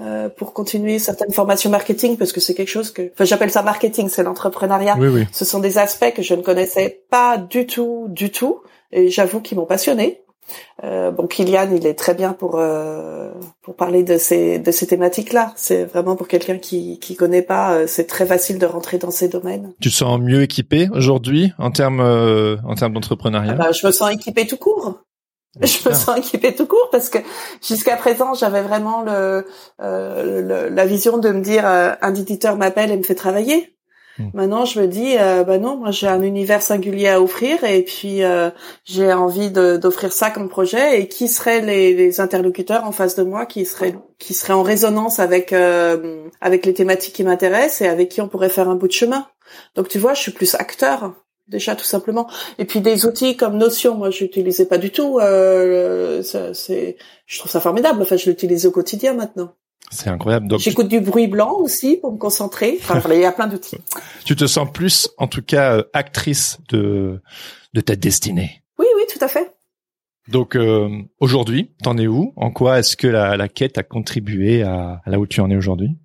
euh, 0.00 0.28
pour 0.28 0.52
continuer 0.52 0.98
certaines 0.98 1.32
formations 1.32 1.70
marketing 1.70 2.16
parce 2.16 2.32
que 2.32 2.40
c'est 2.40 2.54
quelque 2.54 2.68
chose 2.68 2.90
que 2.90 3.10
enfin 3.14 3.24
j'appelle 3.24 3.50
ça 3.50 3.62
marketing 3.62 4.08
c'est 4.08 4.24
l'entrepreneuriat. 4.24 4.96
Ce 5.32 5.44
sont 5.44 5.60
des 5.60 5.78
aspects 5.78 6.12
que 6.14 6.22
je 6.22 6.34
ne 6.34 6.42
connaissais 6.42 7.02
pas 7.10 7.38
du 7.38 7.66
tout 7.66 8.06
du 8.08 8.30
tout 8.30 8.60
et 8.90 9.08
j'avoue 9.08 9.40
qu'ils 9.40 9.56
m'ont 9.56 9.66
passionné 9.66 10.22
euh, 10.84 11.10
bon, 11.10 11.26
Kylian, 11.26 11.70
il 11.74 11.86
est 11.86 11.94
très 11.94 12.14
bien 12.14 12.32
pour 12.32 12.56
euh, 12.58 13.32
pour 13.62 13.74
parler 13.74 14.02
de 14.02 14.18
ces 14.18 14.58
de 14.58 14.70
ces 14.70 14.86
thématiques-là. 14.86 15.52
C'est 15.56 15.84
vraiment 15.84 16.16
pour 16.16 16.28
quelqu'un 16.28 16.58
qui 16.58 16.98
qui 16.98 17.16
connaît 17.16 17.42
pas, 17.42 17.72
euh, 17.72 17.84
c'est 17.86 18.06
très 18.06 18.26
facile 18.26 18.58
de 18.58 18.66
rentrer 18.66 18.98
dans 18.98 19.10
ces 19.10 19.28
domaines. 19.28 19.72
Tu 19.80 19.90
te 19.90 19.94
sens 19.94 20.20
mieux 20.20 20.42
équipé 20.42 20.88
aujourd'hui 20.92 21.52
en 21.58 21.70
termes 21.70 22.00
euh, 22.00 22.56
en 22.64 22.74
termes 22.74 22.92
d'entrepreneuriat? 22.92 23.52
Ah 23.54 23.64
bah, 23.64 23.72
Je 23.72 23.86
me 23.86 23.92
sens 23.92 24.12
équipé 24.12 24.46
tout 24.46 24.56
court. 24.56 25.00
Je 25.60 25.88
me 25.88 25.94
sens 25.94 26.18
équipé 26.18 26.54
tout 26.54 26.66
court 26.66 26.88
parce 26.92 27.08
que 27.08 27.18
jusqu'à 27.66 27.96
présent 27.96 28.34
j'avais 28.34 28.62
vraiment 28.62 29.02
le, 29.02 29.44
le, 29.80 30.68
la 30.68 30.86
vision 30.86 31.18
de 31.18 31.30
me 31.30 31.40
dire 31.40 31.64
un 31.66 32.14
éditeur 32.14 32.56
m'appelle 32.56 32.92
et 32.92 32.96
me 32.96 33.02
fait 33.02 33.16
travailler. 33.16 33.77
Hmm. 34.18 34.30
Maintenant, 34.34 34.64
je 34.64 34.80
me 34.80 34.86
dis, 34.86 35.16
euh, 35.18 35.44
bah 35.44 35.58
non, 35.58 35.76
moi 35.76 35.90
j'ai 35.90 36.08
un 36.08 36.22
univers 36.22 36.62
singulier 36.62 37.08
à 37.08 37.22
offrir 37.22 37.62
et 37.64 37.82
puis 37.82 38.24
euh, 38.24 38.50
j'ai 38.84 39.12
envie 39.12 39.50
d'offrir 39.50 40.12
ça 40.12 40.30
comme 40.30 40.48
projet. 40.48 41.00
Et 41.00 41.08
qui 41.08 41.28
seraient 41.28 41.60
les, 41.60 41.94
les, 41.94 42.20
interlocuteurs 42.20 42.84
en 42.84 42.92
face 42.92 43.14
de 43.14 43.22
moi 43.22 43.46
qui 43.46 43.64
seraient 43.64 43.94
qui 44.18 44.34
seraient 44.34 44.54
en 44.54 44.62
résonance 44.62 45.20
avec 45.20 45.52
euh, 45.52 46.28
avec 46.40 46.66
les 46.66 46.74
thématiques 46.74 47.14
qui 47.14 47.24
m'intéressent 47.24 47.82
et 47.82 47.88
avec 47.88 48.08
qui 48.08 48.20
on 48.20 48.28
pourrait 48.28 48.48
faire 48.48 48.68
un 48.68 48.74
bout 48.74 48.88
de 48.88 48.92
chemin. 48.92 49.26
Donc 49.76 49.88
tu 49.88 49.98
vois, 49.98 50.14
je 50.14 50.20
suis 50.20 50.32
plus 50.32 50.54
acteur 50.56 51.12
déjà 51.48 51.74
tout 51.74 51.84
simplement. 51.84 52.28
Et 52.58 52.64
puis 52.64 52.80
des 52.80 53.06
outils 53.06 53.36
comme 53.36 53.56
Notion, 53.56 53.94
moi 53.94 54.10
je 54.10 54.24
n'utilisais 54.24 54.66
pas 54.66 54.78
du 54.78 54.90
tout. 54.90 55.18
Euh, 55.18 56.22
c'est, 56.22 56.96
je 57.26 57.38
trouve 57.38 57.50
ça 57.50 57.60
formidable. 57.60 58.02
Enfin, 58.02 58.16
je 58.16 58.28
l'utilise 58.28 58.66
au 58.66 58.70
quotidien 58.70 59.14
maintenant. 59.14 59.54
C'est 59.90 60.10
incroyable. 60.10 60.48
Donc 60.48 60.60
j'écoute 60.60 60.88
du 60.88 61.00
bruit 61.00 61.28
blanc 61.28 61.52
aussi 61.58 61.96
pour 61.96 62.12
me 62.12 62.18
concentrer. 62.18 62.78
Enfin, 62.82 63.00
il 63.12 63.20
y 63.20 63.24
a 63.24 63.32
plein 63.32 63.46
d'outils. 63.46 63.78
tu 64.24 64.36
te 64.36 64.46
sens 64.46 64.68
plus, 64.72 65.08
en 65.18 65.26
tout 65.26 65.42
cas, 65.42 65.76
euh, 65.78 65.82
actrice 65.92 66.58
de 66.68 67.20
de 67.74 67.80
ta 67.80 67.96
destinée. 67.96 68.62
Oui, 68.78 68.86
oui, 68.96 69.02
tout 69.12 69.22
à 69.24 69.28
fait. 69.28 69.54
Donc 70.28 70.56
euh, 70.56 70.90
aujourd'hui, 71.20 71.72
t'en 71.82 71.96
es 71.96 72.06
où? 72.06 72.32
En 72.36 72.50
quoi 72.50 72.78
est-ce 72.78 72.96
que 72.96 73.06
la, 73.06 73.36
la 73.36 73.48
quête 73.48 73.78
a 73.78 73.82
contribué 73.82 74.62
à, 74.62 75.00
à 75.04 75.10
là 75.10 75.18
où 75.18 75.26
tu 75.26 75.40
en 75.40 75.50
es 75.50 75.56
aujourd'hui? 75.56 75.96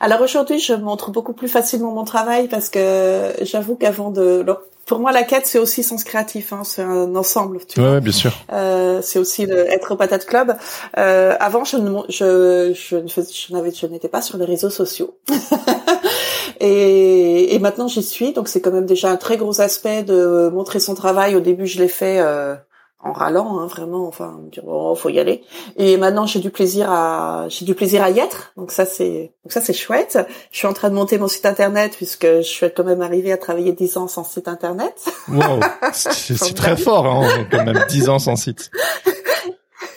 Alors 0.00 0.20
aujourd'hui, 0.20 0.58
je 0.58 0.74
montre 0.74 1.10
beaucoup 1.10 1.32
plus 1.32 1.48
facilement 1.48 1.92
mon 1.92 2.04
travail 2.04 2.48
parce 2.48 2.68
que 2.68 3.32
j'avoue 3.42 3.76
qu'avant 3.76 4.10
de 4.10 4.44
pour 4.86 5.00
moi, 5.00 5.10
la 5.10 5.24
quête, 5.24 5.46
c'est 5.46 5.58
aussi 5.58 5.82
sens 5.82 6.04
créatif. 6.04 6.52
Hein, 6.52 6.62
c'est 6.62 6.82
un 6.82 7.16
ensemble. 7.16 7.58
Tu 7.66 7.80
ouais, 7.80 8.00
bien 8.00 8.12
sûr. 8.12 8.32
Euh, 8.52 9.02
c'est 9.02 9.18
aussi 9.18 9.44
le, 9.44 9.68
être 9.68 9.92
au 9.92 9.96
patate 9.96 10.26
club. 10.26 10.56
Euh, 10.96 11.34
avant, 11.40 11.64
je 11.64 11.76
ne, 11.76 12.02
je, 12.08 12.72
je, 12.72 12.98
je 13.04 13.52
n'avais, 13.52 13.72
je 13.72 13.86
n'étais 13.86 14.06
pas 14.06 14.22
sur 14.22 14.38
les 14.38 14.44
réseaux 14.44 14.70
sociaux. 14.70 15.18
et, 16.60 17.52
et 17.52 17.58
maintenant, 17.58 17.88
j'y 17.88 18.04
suis. 18.04 18.32
Donc, 18.32 18.46
c'est 18.46 18.60
quand 18.60 18.70
même 18.70 18.86
déjà 18.86 19.10
un 19.10 19.16
très 19.16 19.36
gros 19.36 19.60
aspect 19.60 20.04
de 20.04 20.48
montrer 20.54 20.78
son 20.78 20.94
travail. 20.94 21.34
Au 21.34 21.40
début, 21.40 21.66
je 21.66 21.80
l'ai 21.80 21.88
fait. 21.88 22.20
Euh, 22.20 22.54
en 23.06 23.12
râlant, 23.12 23.58
hein, 23.58 23.66
vraiment. 23.66 24.06
Enfin, 24.06 24.38
me 24.44 24.50
dire 24.50 24.64
oh, 24.66 24.94
faut 24.94 25.08
y 25.08 25.18
aller. 25.18 25.42
Et 25.76 25.96
maintenant, 25.96 26.26
j'ai 26.26 26.40
du 26.40 26.50
plaisir 26.50 26.90
à, 26.90 27.46
j'ai 27.48 27.64
du 27.64 27.74
plaisir 27.74 28.02
à 28.02 28.10
y 28.10 28.18
être. 28.18 28.52
Donc 28.56 28.70
ça, 28.70 28.84
c'est, 28.84 29.32
donc 29.44 29.52
ça, 29.52 29.60
c'est 29.60 29.72
chouette. 29.72 30.18
Je 30.50 30.58
suis 30.58 30.66
en 30.66 30.72
train 30.72 30.90
de 30.90 30.94
monter 30.94 31.18
mon 31.18 31.28
site 31.28 31.46
internet 31.46 31.94
puisque 31.96 32.26
je 32.26 32.42
suis 32.42 32.66
quand 32.74 32.84
même 32.84 33.02
arrivée 33.02 33.32
à 33.32 33.36
travailler 33.36 33.72
dix 33.72 33.96
ans 33.96 34.08
sans 34.08 34.24
site 34.24 34.48
internet. 34.48 35.04
Wow, 35.28 35.60
c'est 35.92 36.54
très 36.54 36.76
fort, 36.76 37.06
hein, 37.06 37.46
quand 37.50 37.64
même 37.64 37.84
dix 37.88 38.08
ans 38.08 38.18
sans 38.18 38.36
site. 38.36 38.70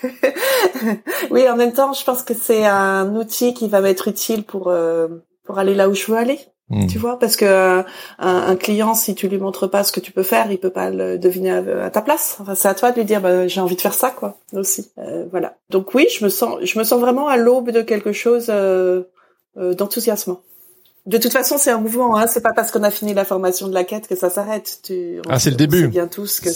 oui, 1.32 1.50
en 1.50 1.56
même 1.56 1.74
temps, 1.74 1.94
je 1.94 2.04
pense 2.04 2.24
que 2.24 2.34
c'est 2.34 2.66
un 2.66 3.16
outil 3.16 3.54
qui 3.54 3.68
va 3.68 3.82
m'être 3.82 4.08
utile 4.08 4.44
pour 4.44 4.68
euh, 4.70 5.08
pour 5.46 5.60
aller 5.60 5.76
là 5.76 5.90
où 5.90 5.94
je 5.94 6.12
veux 6.12 6.18
aller. 6.18 6.40
Hmm. 6.70 6.86
Tu 6.86 7.00
vois, 7.00 7.18
parce 7.18 7.36
que 7.36 7.46
euh, 7.46 7.84
un, 8.20 8.56
client, 8.56 8.94
si 8.94 9.16
tu 9.16 9.28
lui 9.28 9.40
montres 9.40 9.70
pas 9.70 9.84
ce 9.84 9.92
que 9.92 10.00
tu 10.00 10.12
peux 10.12 10.24
faire, 10.24 10.52
il 10.52 10.60
peut 10.60 10.70
pas 10.70 10.92
le 10.92 11.18
deviner 11.18 11.52
à, 11.52 11.90
ta 11.90 12.02
place. 12.02 12.38
Enfin, 12.40 12.54
c'est 12.54 12.68
à 12.68 12.76
toi 12.76 12.92
de 12.92 12.98
lui 12.98 13.06
dire, 13.06 13.22
bah, 13.22 13.48
j'ai 13.48 13.60
envie 13.60 13.76
de 13.76 13.82
faire 13.82 13.96
ça, 13.96 14.12
quoi, 14.12 14.38
aussi. 14.54 14.92
Euh, 15.00 15.26
voilà. 15.32 15.56
Donc 15.72 15.96
oui, 15.96 16.08
je 16.16 16.24
me 16.24 16.30
sens, 16.30 16.60
je 16.62 16.78
me 16.78 16.84
sens 16.84 17.00
vraiment 17.00 17.28
à 17.28 17.38
l'aube 17.38 17.72
de 17.72 17.82
quelque 17.82 18.12
chose 18.12 18.48
euh, 18.50 19.04
euh 19.58 19.74
d'enthousiasme. 19.74 20.38
De 21.08 21.18
toute 21.18 21.32
façon, 21.34 21.58
c'est 21.58 21.72
un 21.72 21.80
mouvement. 21.80 22.18
Hein. 22.18 22.28
C'est 22.28 22.42
pas 22.42 22.54
parce 22.54 22.72
qu'on 22.72 22.84
a 22.84 22.92
fini 22.92 23.16
la 23.16 23.26
formation 23.26 23.68
de 23.68 23.74
la 23.74 23.84
quête 23.84 24.08
que 24.08 24.16
ça 24.16 24.30
s'arrête. 24.30 24.82
Tu, 24.84 25.22
ah, 25.28 25.40
c'est 25.40 25.50
le 25.50 25.56
début. 25.56 25.88
bien 25.88 26.06
tous 26.06 26.40
que 26.40 26.50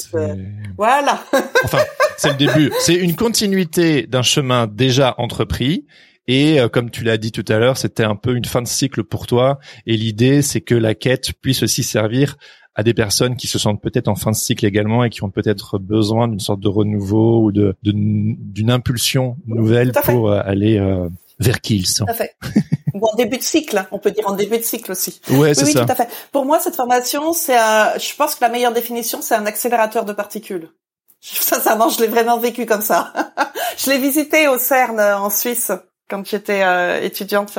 voilà. 0.77 1.23
enfin, 1.63 1.79
c'est 2.17 2.29
le 2.29 2.35
début. 2.35 2.71
C'est 2.79 2.93
une 2.93 3.15
continuité 3.15 4.05
d'un 4.05 4.21
chemin 4.21 4.67
déjà 4.67 5.15
entrepris 5.17 5.87
et 6.27 6.59
euh, 6.59 6.69
comme 6.69 6.89
tu 6.89 7.03
l'as 7.03 7.17
dit 7.17 7.31
tout 7.31 7.45
à 7.49 7.57
l'heure, 7.57 7.77
c'était 7.77 8.03
un 8.03 8.15
peu 8.15 8.35
une 8.35 8.45
fin 8.45 8.61
de 8.61 8.67
cycle 8.67 9.03
pour 9.03 9.27
toi. 9.27 9.59
Et 9.85 9.97
l'idée, 9.97 10.41
c'est 10.41 10.61
que 10.61 10.75
la 10.75 10.95
quête 10.95 11.33
puisse 11.41 11.63
aussi 11.63 11.83
servir 11.83 12.37
à 12.75 12.83
des 12.83 12.93
personnes 12.93 13.35
qui 13.35 13.47
se 13.47 13.59
sentent 13.59 13.81
peut-être 13.81 14.07
en 14.07 14.15
fin 14.15 14.31
de 14.31 14.35
cycle 14.35 14.65
également 14.65 15.03
et 15.03 15.09
qui 15.09 15.23
ont 15.23 15.29
peut-être 15.29 15.77
besoin 15.77 16.27
d'une 16.27 16.39
sorte 16.39 16.59
de 16.59 16.69
renouveau 16.69 17.43
ou 17.43 17.51
de 17.51 17.75
d'une 17.83 18.71
impulsion 18.71 19.37
nouvelle 19.45 19.91
pour 19.91 20.31
euh, 20.31 20.41
aller 20.43 20.79
euh, 20.79 21.07
vers 21.39 21.61
qui 21.61 21.75
ils 21.75 21.85
sont. 21.85 22.05
Tout 22.05 22.11
à 22.11 22.15
fait. 22.15 22.35
ou 22.93 23.05
en 23.05 23.15
début 23.15 23.37
de 23.37 23.43
cycle, 23.43 23.77
hein. 23.77 23.87
on 23.91 23.99
peut 23.99 24.11
dire 24.11 24.27
en 24.27 24.35
début 24.35 24.57
de 24.57 24.63
cycle 24.63 24.91
aussi. 24.91 25.19
Ouais, 25.29 25.53
c'est 25.53 25.65
oui, 25.65 25.73
ça. 25.73 25.85
tout 25.85 25.91
à 25.91 25.95
fait. 25.95 26.07
Pour 26.31 26.45
moi, 26.45 26.59
cette 26.59 26.75
formation, 26.75 27.33
c'est, 27.33 27.53
je 27.55 28.15
pense 28.15 28.35
que 28.35 28.43
la 28.43 28.49
meilleure 28.49 28.73
définition, 28.73 29.21
c'est 29.21 29.35
un 29.35 29.45
accélérateur 29.45 30.05
de 30.05 30.13
particules. 30.13 30.69
Sincèrement, 31.21 31.89
je 31.89 32.01
l'ai 32.01 32.07
vraiment 32.07 32.39
vécu 32.39 32.65
comme 32.65 32.81
ça. 32.81 33.13
je 33.77 33.89
l'ai 33.89 33.99
visité 33.99 34.47
au 34.47 34.57
CERN 34.57 34.99
en 34.99 35.29
Suisse 35.29 35.71
quand 36.09 36.25
j'étais 36.25 36.63
étudiante 37.05 37.57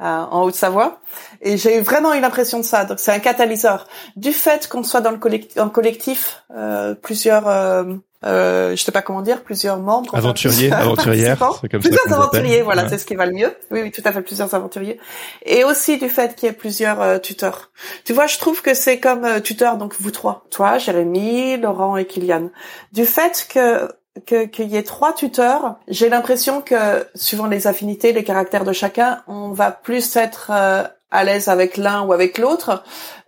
en 0.00 0.42
Haute-Savoie. 0.42 1.00
Et 1.42 1.56
j'ai 1.56 1.80
vraiment 1.80 2.14
eu 2.14 2.20
l'impression 2.20 2.58
de 2.58 2.64
ça. 2.64 2.84
Donc 2.84 2.98
c'est 3.00 3.12
un 3.12 3.18
catalyseur. 3.18 3.86
Du 4.16 4.32
fait 4.32 4.68
qu'on 4.68 4.82
soit 4.82 5.00
dans 5.00 5.10
le 5.10 5.18
collectif, 5.18 5.58
en 5.58 5.68
collectif, 5.68 6.42
euh, 6.54 6.94
plusieurs, 6.94 7.48
euh, 7.48 7.84
euh, 8.24 8.74
je 8.74 8.82
sais 8.82 8.90
pas 8.90 9.02
comment 9.02 9.22
dire, 9.22 9.42
plusieurs 9.42 9.78
membres, 9.78 10.12
aventuriers, 10.14 10.72
aventurières, 10.72 11.38
comme 11.38 11.80
plusieurs 11.80 12.12
aventuriers, 12.12 12.62
voilà, 12.62 12.88
c'est 12.88 12.98
ce 12.98 13.06
qui 13.06 13.14
va 13.14 13.26
le 13.26 13.32
mieux. 13.32 13.54
Oui, 13.70 13.82
oui, 13.82 13.90
tout 13.92 14.02
à 14.04 14.12
fait, 14.12 14.22
plusieurs 14.22 14.52
aventuriers. 14.54 14.98
Et 15.44 15.62
aussi 15.62 15.98
du 15.98 16.08
fait 16.08 16.34
qu'il 16.34 16.48
y 16.48 16.50
ait 16.50 16.54
plusieurs 16.54 17.00
euh, 17.00 17.18
tuteurs. 17.18 17.70
Tu 18.04 18.12
vois, 18.12 18.26
je 18.26 18.38
trouve 18.38 18.60
que 18.60 18.74
c'est 18.74 18.98
comme 18.98 19.24
euh, 19.24 19.40
tuteur, 19.40 19.76
donc 19.76 19.94
vous 20.00 20.10
trois, 20.10 20.44
toi, 20.50 20.78
Jérémy, 20.78 21.58
Laurent 21.58 21.96
et 21.96 22.06
Kylian. 22.06 22.50
Du 22.92 23.04
fait 23.04 23.46
que 23.48 23.88
qu'il 24.26 24.68
y 24.68 24.76
ait 24.76 24.82
trois 24.82 25.12
tuteurs, 25.12 25.76
j'ai 25.88 26.08
l'impression 26.08 26.60
que 26.60 27.06
suivant 27.14 27.46
les 27.46 27.66
affinités, 27.66 28.12
les 28.12 28.24
caractères 28.24 28.64
de 28.64 28.72
chacun, 28.72 29.22
on 29.26 29.50
va 29.52 29.70
plus 29.70 30.16
être 30.16 30.50
euh, 30.52 30.84
à 31.10 31.24
l'aise 31.24 31.48
avec 31.48 31.76
l'un 31.76 32.02
ou 32.02 32.12
avec 32.12 32.38
l'autre, 32.38 32.82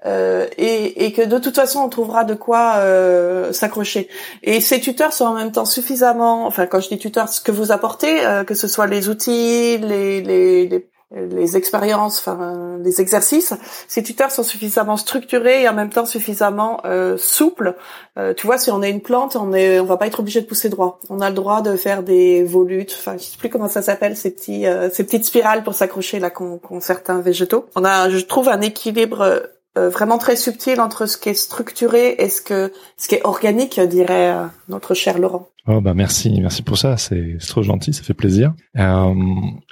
euh, 0.05 0.47
et, 0.59 1.07
et, 1.07 1.13
que 1.13 1.23
de 1.23 1.39
toute 1.39 1.57
façon 1.57 1.81
on 1.81 1.89
trouvera 1.89 2.25
de 2.25 2.35
quoi 2.35 2.75
euh, 2.77 3.53
s'accrocher. 3.53 4.09
Et 4.43 4.61
ces 4.61 4.81
tuteurs 4.81 5.13
sont 5.13 5.25
en 5.27 5.35
même 5.35 5.53
temps 5.53 5.65
suffisamment, 5.65 6.47
enfin 6.47 6.67
quand 6.67 6.81
je 6.81 6.89
dis 6.89 6.99
tuteurs, 6.99 7.29
ce 7.29 7.41
que 7.41 7.53
vous 7.53 7.73
apportez, 7.73 8.25
euh, 8.27 8.45
que 8.45 8.55
ce 8.55 8.69
soit 8.69 8.87
les 8.87 9.09
outils, 9.09 9.79
les, 9.79 10.21
les, 10.21 10.69
les 10.69 10.90
les 11.13 11.57
expériences, 11.57 12.19
enfin 12.21 12.79
les 12.83 13.01
exercices, 13.01 13.53
ces 13.89 14.03
tuteurs 14.03 14.31
sont 14.31 14.43
suffisamment 14.43 14.97
structurés 14.97 15.63
et 15.63 15.69
en 15.69 15.75
même 15.75 15.91
temps 15.91 16.07
suffisamment 16.07 16.81
euh, 16.85 17.17
souples. 17.17 17.75
Euh, 18.17 18.33
tu 18.35 18.47
vois, 18.47 18.59
si 18.59 18.71
on 18.71 18.81
a 18.83 18.89
une 18.89 19.01
plante, 19.01 19.37
on 19.37 19.53
est, 19.53 19.81
on 19.81 19.87
va 19.87 19.97
pas 19.97 20.07
être 20.07 20.21
obligé 20.21 20.41
de 20.41 20.47
pousser 20.47 20.69
droit. 20.69 21.01
On 21.09 21.21
a 21.21 21.29
le 21.29 21.35
droit 21.35 21.63
de 21.63 21.77
faire 21.77 22.03
des 22.03 22.45
volutes, 22.45 22.97
enfin 22.99 23.17
je 23.19 23.25
sais 23.25 23.37
plus 23.37 23.49
comment 23.49 23.69
ça 23.69 23.83
s'appelle, 23.83 24.17
ces 24.17 24.31
petits, 24.31 24.67
euh, 24.67 24.89
ces 24.91 25.05
petites 25.05 25.25
spirales 25.25 25.65
pour 25.65 25.75
s'accrocher 25.75 26.21
là 26.21 26.31
qu'ont 26.31 26.61
certains 26.81 27.21
végétaux. 27.21 27.67
On 27.75 27.85
a, 27.85 28.09
je 28.09 28.19
trouve, 28.19 28.49
un 28.49 28.61
équilibre 28.61 29.43
euh, 29.79 29.89
vraiment 29.89 30.19
très 30.19 30.37
subtil 30.37 30.81
entre 30.81 31.07
ce 31.07 31.17
qui 31.17 31.29
est 31.29 31.35
structuré 31.35 32.17
et 32.19 32.29
ce 32.29 32.43
que 32.43 32.73
ce 32.97 33.09
qui 33.09 33.15
est 33.15 33.25
organique, 33.25 33.79
dirait 33.81 34.33
euh, 34.33 34.47
notre 34.69 34.95
cher 34.95 35.19
Laurent. 35.19 35.49
Oh 35.67 35.81
bah 35.81 35.95
merci, 35.95 36.41
merci 36.41 36.63
pour 36.63 36.79
ça, 36.79 36.97
c'est 36.97 37.37
trop 37.47 37.63
gentil, 37.63 37.93
ça 37.93 38.03
fait 38.03 38.15
plaisir. 38.15 38.53
Euh, 38.79 39.15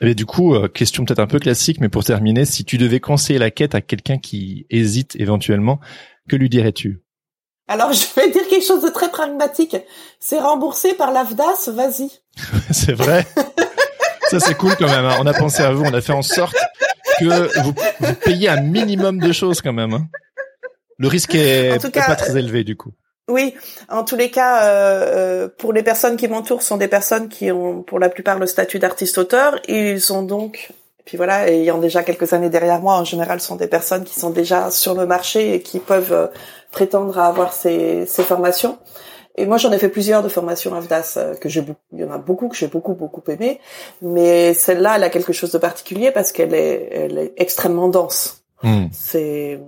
et 0.02 0.14
du 0.14 0.26
coup, 0.26 0.54
euh, 0.54 0.68
question 0.68 1.04
peut-être 1.04 1.18
un 1.18 1.26
peu 1.26 1.38
classique, 1.38 1.80
mais 1.80 1.88
pour 1.88 2.04
terminer, 2.04 2.44
si 2.44 2.64
tu 2.64 2.76
devais 2.76 3.00
conseiller 3.00 3.38
la 3.38 3.50
quête 3.50 3.74
à 3.74 3.80
quelqu'un 3.80 4.18
qui 4.18 4.66
hésite 4.70 5.16
éventuellement, 5.16 5.80
que 6.28 6.36
lui 6.36 6.48
dirais-tu? 6.50 7.02
Alors, 7.68 7.92
je 7.94 8.04
vais 8.14 8.30
dire 8.30 8.46
quelque 8.48 8.66
chose 8.66 8.84
de 8.84 8.90
très 8.90 9.10
pragmatique. 9.10 9.76
C'est 10.20 10.38
remboursé 10.38 10.92
par 10.92 11.10
l'AFDAS, 11.10 11.70
vas-y. 11.72 12.10
c'est 12.70 12.92
vrai? 12.92 13.26
ça, 14.30 14.38
c'est 14.38 14.54
cool 14.54 14.76
quand 14.76 14.88
même. 14.88 15.06
Hein. 15.06 15.16
On 15.20 15.26
a 15.26 15.32
pensé 15.32 15.62
à 15.62 15.72
vous, 15.72 15.84
on 15.84 15.94
a 15.94 16.00
fait 16.02 16.12
en 16.12 16.22
sorte 16.22 16.56
que 17.18 17.62
vous, 17.62 17.74
payez 18.24 18.48
un 18.48 18.60
minimum 18.60 19.18
de 19.18 19.32
choses 19.32 19.60
quand 19.60 19.72
même. 19.72 19.92
Hein. 19.92 20.06
Le 20.98 21.08
risque 21.08 21.34
est, 21.34 21.80
pas 21.92 22.16
très 22.16 22.36
élevé 22.36 22.64
du 22.64 22.76
coup. 22.76 22.92
Oui, 23.28 23.54
en 23.90 24.04
tous 24.04 24.16
les 24.16 24.30
cas, 24.30 24.64
euh, 24.64 25.44
euh, 25.44 25.48
pour 25.58 25.74
les 25.74 25.82
personnes 25.82 26.16
qui 26.16 26.28
m'entourent, 26.28 26.62
sont 26.62 26.78
des 26.78 26.88
personnes 26.88 27.28
qui 27.28 27.52
ont, 27.52 27.82
pour 27.82 27.98
la 27.98 28.08
plupart, 28.08 28.38
le 28.38 28.46
statut 28.46 28.78
d'artiste-auteur. 28.78 29.60
Ils 29.68 30.12
ont 30.14 30.22
donc, 30.22 30.72
puis 31.04 31.18
voilà, 31.18 31.46
ayant 31.46 31.76
déjà 31.76 32.02
quelques 32.02 32.32
années 32.32 32.48
derrière 32.48 32.80
moi, 32.80 32.94
en 32.94 33.04
général, 33.04 33.40
sont 33.40 33.56
des 33.56 33.66
personnes 33.66 34.04
qui 34.04 34.18
sont 34.18 34.30
déjà 34.30 34.70
sur 34.70 34.94
le 34.94 35.04
marché 35.04 35.54
et 35.54 35.60
qui 35.60 35.78
peuvent 35.78 36.12
euh, 36.12 36.26
prétendre 36.72 37.18
à 37.18 37.26
avoir 37.26 37.52
ces, 37.52 38.06
ces 38.06 38.22
formations. 38.22 38.78
Et 39.38 39.46
moi, 39.46 39.56
j'en 39.56 39.70
ai 39.70 39.78
fait 39.78 39.88
plusieurs 39.88 40.24
de 40.24 40.28
formations 40.28 40.74
AFDAS 40.74 41.14
euh, 41.16 41.34
que 41.36 41.48
j'ai, 41.48 41.64
il 41.92 42.00
y 42.00 42.04
en 42.04 42.10
a 42.10 42.18
beaucoup 42.18 42.48
que 42.48 42.56
j'ai 42.56 42.66
beaucoup 42.66 42.94
beaucoup 42.94 43.22
aimé, 43.30 43.60
mais 44.02 44.52
celle-là, 44.52 44.96
elle 44.96 45.04
a 45.04 45.10
quelque 45.10 45.32
chose 45.32 45.52
de 45.52 45.58
particulier 45.58 46.10
parce 46.10 46.32
qu'elle 46.32 46.54
est, 46.54 46.88
elle 46.90 47.18
est 47.18 47.32
extrêmement 47.36 47.88
dense. 47.88 48.42
Hmm. 48.64 48.86
C'est, 48.90 49.60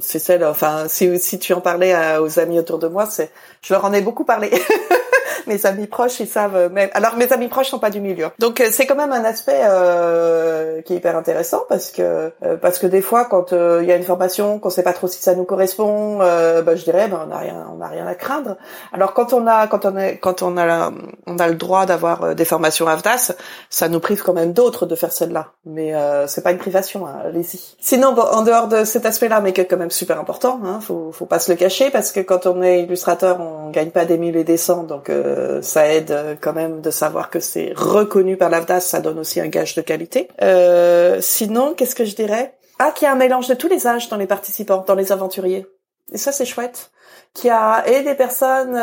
c'est 0.00 0.18
celle. 0.18 0.44
Enfin, 0.44 0.86
si 0.88 1.16
si 1.20 1.38
tu 1.38 1.52
en 1.52 1.60
parlais 1.60 1.94
aux 2.18 2.40
amis 2.40 2.58
autour 2.58 2.80
de 2.80 2.88
moi, 2.88 3.06
c'est, 3.06 3.30
je 3.62 3.72
leur 3.72 3.84
en 3.84 3.92
ai 3.92 4.00
beaucoup 4.00 4.24
parlé. 4.24 4.50
mes 5.46 5.66
amis 5.66 5.86
proches, 5.86 6.20
ils 6.20 6.28
savent 6.28 6.72
même. 6.72 6.90
Alors 6.94 7.16
mes 7.16 7.32
amis 7.32 7.48
proches 7.48 7.68
sont 7.68 7.78
pas 7.78 7.90
du 7.90 8.00
milieu. 8.00 8.28
Donc 8.38 8.60
euh, 8.60 8.68
c'est 8.70 8.86
quand 8.86 8.96
même 8.96 9.12
un 9.12 9.24
aspect 9.24 9.60
euh, 9.62 10.82
qui 10.82 10.94
est 10.94 10.96
hyper 10.96 11.16
intéressant 11.16 11.62
parce 11.68 11.90
que 11.90 12.32
euh, 12.42 12.56
parce 12.60 12.78
que 12.78 12.86
des 12.86 13.02
fois 13.02 13.24
quand 13.24 13.52
euh, 13.52 13.80
il 13.82 13.88
y 13.88 13.92
a 13.92 13.96
une 13.96 14.04
formation 14.04 14.58
qu'on 14.58 14.70
sait 14.70 14.82
pas 14.82 14.92
trop 14.92 15.08
si 15.08 15.22
ça 15.22 15.34
nous 15.34 15.44
correspond, 15.44 16.18
bah, 16.18 16.76
je 16.76 16.84
dirais 16.84 17.08
ben 17.08 17.26
on 17.28 17.32
a 17.32 17.38
rien 17.38 17.66
on 17.76 17.80
a 17.80 17.88
rien 17.88 18.06
à 18.06 18.14
craindre. 18.14 18.56
Alors 18.92 19.14
quand 19.14 19.32
on 19.32 19.46
a 19.46 19.66
quand 19.66 19.84
on 19.84 19.96
est 19.96 20.18
quand 20.18 20.42
on 20.42 20.56
a 20.56 20.90
on 21.26 21.38
a 21.38 21.48
le 21.48 21.54
droit 21.54 21.86
d'avoir 21.86 22.34
des 22.34 22.44
formations 22.44 22.86
AFDAS, 22.86 23.32
ça 23.70 23.88
nous 23.88 24.00
prive 24.00 24.22
quand 24.22 24.32
même 24.32 24.52
d'autres 24.52 24.86
de 24.86 24.94
faire 24.94 25.12
celle-là. 25.12 25.48
Mais 25.64 25.92
c'est 26.26 26.42
pas 26.42 26.52
une 26.52 26.58
privation, 26.58 27.06
hein, 27.06 27.16
allez-y. 27.26 27.60
Sinon 27.80 28.12
bon, 28.12 28.22
en 28.22 28.42
dehors 28.42 28.68
de 28.68 28.84
cet 28.84 29.06
aspect-là, 29.06 29.40
mais 29.40 29.52
qui 29.52 29.60
est 29.60 29.66
quand 29.66 29.76
même 29.76 29.90
super 29.90 30.18
important, 30.20 30.60
hein, 30.64 30.80
faut 30.80 31.12
faut 31.12 31.26
pas 31.26 31.38
se 31.38 31.50
le 31.50 31.56
cacher 31.56 31.90
parce 31.90 32.12
que 32.12 32.20
quand 32.20 32.46
on 32.46 32.62
est 32.62 32.82
illustrateur, 32.82 33.40
on 33.40 33.70
gagne 33.70 33.90
pas 33.90 34.04
des 34.04 34.18
mille 34.18 34.36
et 34.36 34.44
des 34.44 34.56
cents, 34.56 34.82
donc 34.82 35.10
euh, 35.36 35.60
ça 35.62 35.92
aide 35.92 36.10
euh, 36.10 36.34
quand 36.40 36.52
même 36.52 36.80
de 36.80 36.90
savoir 36.90 37.30
que 37.30 37.40
c'est 37.40 37.72
reconnu 37.76 38.36
par 38.36 38.48
l'AFDAS, 38.48 38.80
ça 38.80 39.00
donne 39.00 39.18
aussi 39.18 39.40
un 39.40 39.48
gage 39.48 39.74
de 39.74 39.82
qualité. 39.82 40.28
Euh, 40.42 41.20
sinon, 41.20 41.74
qu'est-ce 41.74 41.94
que 41.94 42.04
je 42.04 42.14
dirais? 42.14 42.56
Ah, 42.78 42.92
qu'il 42.92 43.06
y 43.06 43.08
a 43.08 43.12
un 43.12 43.16
mélange 43.16 43.48
de 43.48 43.54
tous 43.54 43.68
les 43.68 43.86
âges 43.86 44.08
dans 44.08 44.16
les 44.16 44.26
participants, 44.26 44.84
dans 44.86 44.94
les 44.94 45.12
aventuriers. 45.12 45.66
Et 46.12 46.18
ça, 46.18 46.32
c'est 46.32 46.44
chouette. 46.44 46.90
Qu'il 47.34 47.48
y 47.48 47.50
a 47.50 47.86
et 47.86 48.02
des 48.02 48.14
personnes 48.14 48.74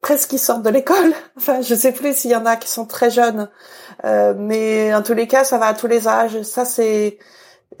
presque 0.00 0.30
qui 0.30 0.38
sortent 0.38 0.62
de 0.62 0.70
l'école. 0.70 1.12
Enfin, 1.36 1.60
je 1.60 1.74
sais 1.74 1.92
plus 1.92 2.16
s'il 2.16 2.30
y 2.30 2.36
en 2.36 2.46
a 2.46 2.56
qui 2.56 2.68
sont 2.68 2.86
très 2.86 3.10
jeunes, 3.10 3.50
mais 4.04 4.94
en 4.94 5.02
tous 5.02 5.14
les 5.14 5.26
cas, 5.26 5.44
ça 5.44 5.58
va 5.58 5.66
à 5.66 5.74
tous 5.74 5.86
les 5.86 6.06
âges. 6.06 6.42
Ça, 6.42 6.64
c'est 6.64 7.18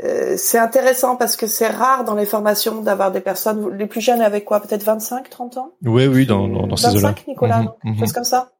euh, 0.04 0.34
c'est 0.36 0.58
intéressant 0.58 1.16
parce 1.16 1.34
que 1.34 1.46
c'est 1.46 1.66
rare 1.66 2.04
dans 2.04 2.14
les 2.14 2.26
formations 2.26 2.82
d'avoir 2.82 3.10
des 3.10 3.20
personnes. 3.20 3.76
Les 3.76 3.86
plus 3.86 4.00
jeunes 4.00 4.20
avec 4.20 4.44
quoi 4.44 4.60
peut-être 4.60 4.84
25 4.84 5.28
30 5.28 5.56
ans? 5.56 5.72
Oui 5.84 6.06
oui 6.06 6.26
dans 6.26 6.46
dans, 6.46 6.76
ces 6.76 6.88
eaux-là. 6.88 7.08
25 7.08 7.26
Nicolas 7.26 7.74
mm 7.82 8.04
comme 8.14 8.24
ça? 8.24 8.50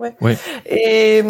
Ouais. 0.00 0.14
ouais. 0.22 0.38
et 0.64 1.22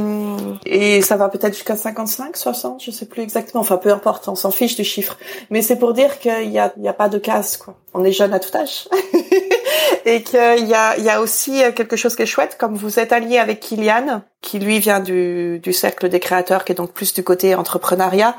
et 0.64 1.02
ça 1.02 1.16
va 1.16 1.28
peut-être 1.28 1.54
jusqu'à 1.54 1.74
55 1.74 2.36
60 2.36 2.82
je 2.82 2.92
sais 2.92 3.06
plus 3.06 3.22
exactement. 3.22 3.60
Enfin 3.60 3.76
peu 3.76 3.92
importe 3.92 4.28
on 4.28 4.36
s'en 4.36 4.52
fiche 4.52 4.76
du 4.76 4.84
chiffre. 4.84 5.18
Mais 5.50 5.60
c'est 5.60 5.76
pour 5.76 5.92
dire 5.92 6.20
qu'il 6.20 6.50
y 6.50 6.58
a 6.58 6.72
il 6.76 6.84
y 6.84 6.88
a 6.88 6.92
pas 6.92 7.08
de 7.08 7.18
casse 7.18 7.56
quoi. 7.56 7.74
On 7.92 8.04
est 8.04 8.12
jeune 8.12 8.32
à 8.32 8.38
tout 8.38 8.56
âge. 8.56 8.88
Et 10.06 10.22
qu'il 10.22 10.68
y 10.68 10.74
a 10.74 10.96
il 10.96 11.04
y 11.04 11.10
a 11.10 11.20
aussi 11.20 11.60
quelque 11.74 11.96
chose 11.96 12.14
qui 12.14 12.22
est 12.22 12.26
chouette 12.26 12.56
comme 12.58 12.76
vous 12.76 13.00
êtes 13.00 13.12
allié 13.12 13.38
avec 13.38 13.60
Kylian 13.60 14.22
qui 14.40 14.58
lui 14.58 14.78
vient 14.78 15.00
du, 15.00 15.58
du 15.58 15.72
cercle 15.72 16.08
des 16.08 16.20
créateurs, 16.20 16.64
qui 16.64 16.72
est 16.72 16.74
donc 16.74 16.92
plus 16.92 17.12
du 17.12 17.22
côté 17.22 17.54
entrepreneuriat 17.54 18.36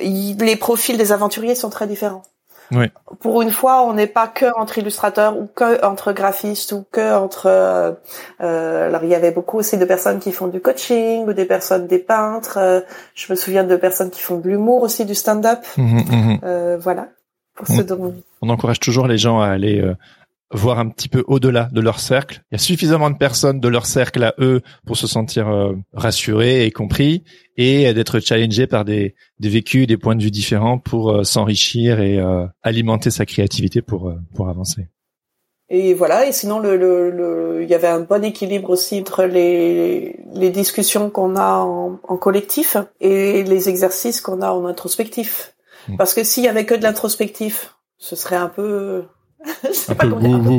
les 0.00 0.56
profils 0.56 0.96
des 0.96 1.12
aventuriers 1.12 1.54
sont 1.54 1.70
très 1.70 1.86
différents. 1.86 2.22
Oui. 2.72 2.86
Pour 3.18 3.42
une 3.42 3.50
fois, 3.50 3.82
on 3.82 3.94
n'est 3.94 4.06
pas 4.06 4.28
que 4.28 4.46
entre 4.56 4.78
illustrateurs 4.78 5.36
ou 5.36 5.48
que 5.52 5.84
entre 5.84 6.12
graphistes 6.12 6.72
ou 6.72 6.84
que 6.90 7.14
entre. 7.14 7.46
Euh, 7.46 7.92
euh, 8.40 8.86
alors 8.86 9.02
il 9.02 9.10
y 9.10 9.14
avait 9.14 9.32
beaucoup 9.32 9.58
aussi 9.58 9.76
de 9.76 9.84
personnes 9.84 10.20
qui 10.20 10.30
font 10.30 10.46
du 10.46 10.60
coaching 10.60 11.26
ou 11.26 11.32
des 11.32 11.46
personnes 11.46 11.88
des 11.88 11.98
peintres. 11.98 12.58
Euh, 12.58 12.80
je 13.14 13.32
me 13.32 13.36
souviens 13.36 13.64
de 13.64 13.76
personnes 13.76 14.10
qui 14.10 14.20
font 14.20 14.38
de 14.38 14.48
l'humour 14.48 14.82
aussi, 14.82 15.04
du 15.04 15.16
stand-up. 15.16 15.58
Mmh, 15.76 15.82
mmh, 15.82 16.02
mmh. 16.10 16.38
Euh, 16.44 16.78
voilà. 16.80 17.08
Pour 17.56 17.66
on, 17.68 18.14
on 18.40 18.48
encourage 18.48 18.78
toujours 18.78 19.06
les 19.06 19.18
gens 19.18 19.40
à 19.40 19.48
aller 19.48 19.84
voir 20.52 20.78
un 20.78 20.88
petit 20.88 21.08
peu 21.08 21.24
au-delà 21.26 21.68
de 21.72 21.80
leur 21.80 22.00
cercle. 22.00 22.42
Il 22.50 22.54
y 22.54 22.56
a 22.56 22.58
suffisamment 22.58 23.10
de 23.10 23.16
personnes 23.16 23.60
de 23.60 23.68
leur 23.68 23.86
cercle 23.86 24.22
à 24.24 24.34
eux 24.38 24.60
pour 24.86 24.96
se 24.96 25.06
sentir 25.06 25.48
euh, 25.48 25.74
rassurés 25.92 26.64
et 26.64 26.70
compris 26.70 27.24
et 27.56 27.92
d'être 27.94 28.20
challengés 28.20 28.66
par 28.66 28.84
des, 28.84 29.14
des 29.38 29.48
vécus, 29.48 29.86
des 29.86 29.96
points 29.96 30.16
de 30.16 30.22
vue 30.22 30.30
différents 30.30 30.78
pour 30.78 31.10
euh, 31.10 31.24
s'enrichir 31.24 32.00
et 32.00 32.18
euh, 32.18 32.46
alimenter 32.62 33.10
sa 33.10 33.26
créativité 33.26 33.82
pour, 33.82 34.12
pour 34.34 34.48
avancer. 34.48 34.88
Et 35.72 35.94
voilà, 35.94 36.26
et 36.26 36.32
sinon, 36.32 36.58
le, 36.58 36.76
le, 36.76 37.62
il 37.62 37.68
y 37.68 37.74
avait 37.74 37.86
un 37.86 38.00
bon 38.00 38.24
équilibre 38.24 38.70
aussi 38.70 38.98
entre 39.00 39.22
les, 39.22 40.18
les 40.34 40.50
discussions 40.50 41.10
qu'on 41.10 41.36
a 41.36 41.58
en, 41.58 42.00
en, 42.02 42.16
collectif 42.16 42.76
et 43.00 43.44
les 43.44 43.68
exercices 43.68 44.20
qu'on 44.20 44.42
a 44.42 44.50
en 44.50 44.66
introspectif. 44.66 45.54
Mmh. 45.86 45.96
Parce 45.96 46.14
que 46.14 46.24
s'il 46.24 46.42
y 46.42 46.48
avait 46.48 46.66
que 46.66 46.74
de 46.74 46.82
l'introspectif, 46.82 47.76
ce 47.98 48.16
serait 48.16 48.34
un 48.34 48.48
peu 48.48 49.04
je 49.64 49.72
sais 49.72 49.94
pas 49.94 50.06
dire, 50.06 50.16
un 50.16 50.58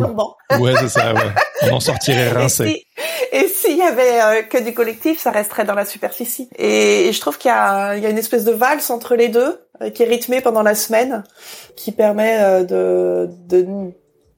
peu 0.50 0.60
Ouais, 0.60 0.74
c'est 0.80 0.90
ça, 0.90 1.14
ouais. 1.14 1.20
On 1.64 1.76
en 1.76 1.80
sortirait 1.80 2.30
rincé. 2.30 2.86
Et 3.32 3.48
s'il 3.48 3.78
y 3.78 3.82
avait 3.82 4.22
euh, 4.22 4.42
que 4.44 4.64
du 4.64 4.74
collectif, 4.74 5.20
ça 5.20 5.32
resterait 5.32 5.66
dans 5.66 5.76
la 5.76 5.86
superficie. 5.86 6.50
Et, 6.58 7.12
je 7.14 7.20
trouve 7.22 7.38
qu'il 7.38 7.50
y 7.50 7.54
a, 7.54 7.96
il 7.96 8.04
y 8.04 8.06
a 8.06 8.10
une 8.10 8.18
espèce 8.18 8.44
de 8.44 8.52
valse 8.52 8.90
entre 8.90 9.16
les 9.16 9.30
deux, 9.30 9.60
euh, 9.82 9.90
qui 9.90 10.04
est 10.04 10.08
rythmée 10.08 10.42
pendant 10.42 10.64
la 10.64 10.76
semaine, 10.76 11.24
qui 11.76 11.92
permet 11.92 12.38
euh, 12.42 12.64
de, 12.64 13.30
de, 13.48 13.92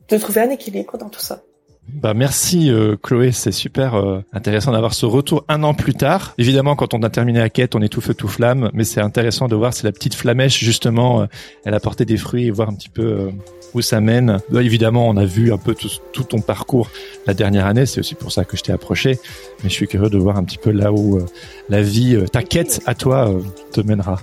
de 0.10 0.18
trouver 0.18 0.42
un 0.42 0.50
équilibre 0.50 0.98
dans 0.98 1.10
tout 1.10 1.22
ça. 1.22 1.42
Bah 1.86 2.14
merci 2.14 2.72
Chloé, 3.04 3.34
c'est 3.34 3.52
super 3.52 4.02
intéressant 4.32 4.72
d'avoir 4.72 4.94
ce 4.94 5.06
retour 5.06 5.44
un 5.50 5.64
an 5.64 5.74
plus 5.74 5.94
tard. 5.94 6.34
Évidemment, 6.38 6.78
quand 6.78 6.94
on 6.94 7.04
a 7.04 7.10
terminé 7.10 7.40
la 7.40 7.50
quête, 7.50 7.76
on 7.76 7.82
est 7.82 7.90
tout 7.90 8.00
feu 8.00 8.14
tout 8.14 8.30
flamme, 8.30 8.70
mais 8.74 8.86
c'est 8.86 9.02
intéressant 9.02 9.50
de 9.50 9.56
voir 9.58 9.74
si 9.74 9.84
la 9.84 9.92
petite 9.92 10.16
flamèche 10.16 10.58
justement, 10.60 11.28
elle 11.66 11.74
a 11.74 11.82
porté 11.82 12.06
des 12.06 12.16
fruits 12.16 12.48
et 12.48 12.52
voir 12.52 12.70
un 12.70 12.74
petit 12.74 12.88
peu 12.88 13.32
où 13.74 13.82
ça 13.82 14.00
mène. 14.00 14.40
Évidemment, 14.54 15.08
on 15.08 15.18
a 15.18 15.26
vu 15.26 15.52
un 15.52 15.58
peu 15.58 15.74
tout, 15.74 15.90
tout 16.12 16.24
ton 16.24 16.40
parcours 16.40 16.90
la 17.26 17.34
dernière 17.34 17.66
année. 17.66 17.86
C'est 17.86 18.00
aussi 18.00 18.16
pour 18.16 18.32
ça 18.32 18.46
que 18.46 18.58
je 18.58 18.64
t'ai 18.64 18.72
approché. 18.72 19.20
Mais 19.64 19.70
je 19.70 19.74
suis 19.74 19.88
curieux 19.88 20.10
de 20.10 20.18
voir 20.18 20.38
un 20.38 20.44
petit 20.44 20.58
peu 20.58 20.72
là 20.72 20.92
où 20.92 21.18
euh, 21.18 21.26
la 21.70 21.82
vie, 21.82 22.16
euh, 22.16 22.28
ta 22.28 22.44
quête 22.44 22.82
à 22.86 22.96
toi 22.96 23.30
euh, 23.30 23.42
te 23.72 23.82
mènera. 23.82 24.20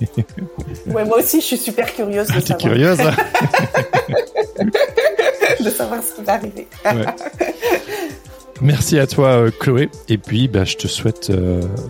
ouais, 0.86 1.04
moi 1.04 1.18
aussi, 1.18 1.40
je 1.40 1.46
suis 1.46 1.56
super 1.56 1.92
curieuse 1.92 2.28
de 2.28 2.34
ah, 2.36 2.40
savoir. 2.40 2.58
curieuse 2.58 3.00
hein 3.00 3.14
de 5.60 5.70
savoir 5.70 6.02
ce 6.02 6.14
qui 6.14 6.22
va 6.22 6.34
arriver. 6.34 6.66
Merci 8.60 8.98
à 8.98 9.06
toi 9.06 9.50
Chloé 9.58 9.88
et 10.08 10.18
puis 10.18 10.46
bah, 10.46 10.64
je 10.64 10.76
te 10.76 10.86
souhaite 10.86 11.32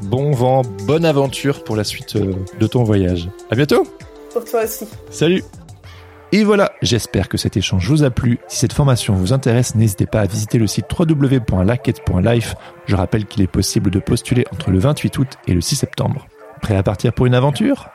bon 0.05 0.31
vent, 0.33 0.63
bonne 0.87 1.05
aventure 1.05 1.65
pour 1.65 1.77
la 1.77 1.85
suite 1.85 2.17
de 2.17 2.67
ton 2.67 2.83
voyage. 2.83 3.29
À 3.51 3.57
bientôt. 3.57 3.87
Pour 4.33 4.45
toi 4.45 4.65
aussi. 4.65 4.87
Salut. 5.11 5.43
Et 6.35 6.45
voilà, 6.45 6.73
j'espère 6.81 7.29
que 7.29 7.37
cet 7.37 7.59
échange 7.59 7.87
vous 7.87 8.05
a 8.05 8.11
plu. 8.11 8.39
Si 8.49 8.57
cette 8.57 8.73
formation 8.73 9.13
vous 9.13 9.35
intéresse, 9.35 9.75
n'hésitez 9.75 10.07
pas 10.07 10.21
à 10.21 10.27
visiter 10.27 10.59
le 10.59 10.67
site 10.67 10.87
www.laquette.life. 10.99 12.55
Je 12.87 12.97
rappelle 12.97 13.27
qu'il 13.27 13.43
est 13.43 13.47
possible 13.47 13.91
de 13.91 13.99
postuler 13.99 14.47
entre 14.51 14.71
le 14.71 14.79
28 14.79 15.19
août 15.19 15.29
et 15.47 15.53
le 15.53 15.61
6 15.61 15.77
septembre. 15.77 16.27
Prêt 16.63 16.77
à 16.77 16.83
partir 16.83 17.13
pour 17.13 17.27
une 17.27 17.35
aventure? 17.35 17.92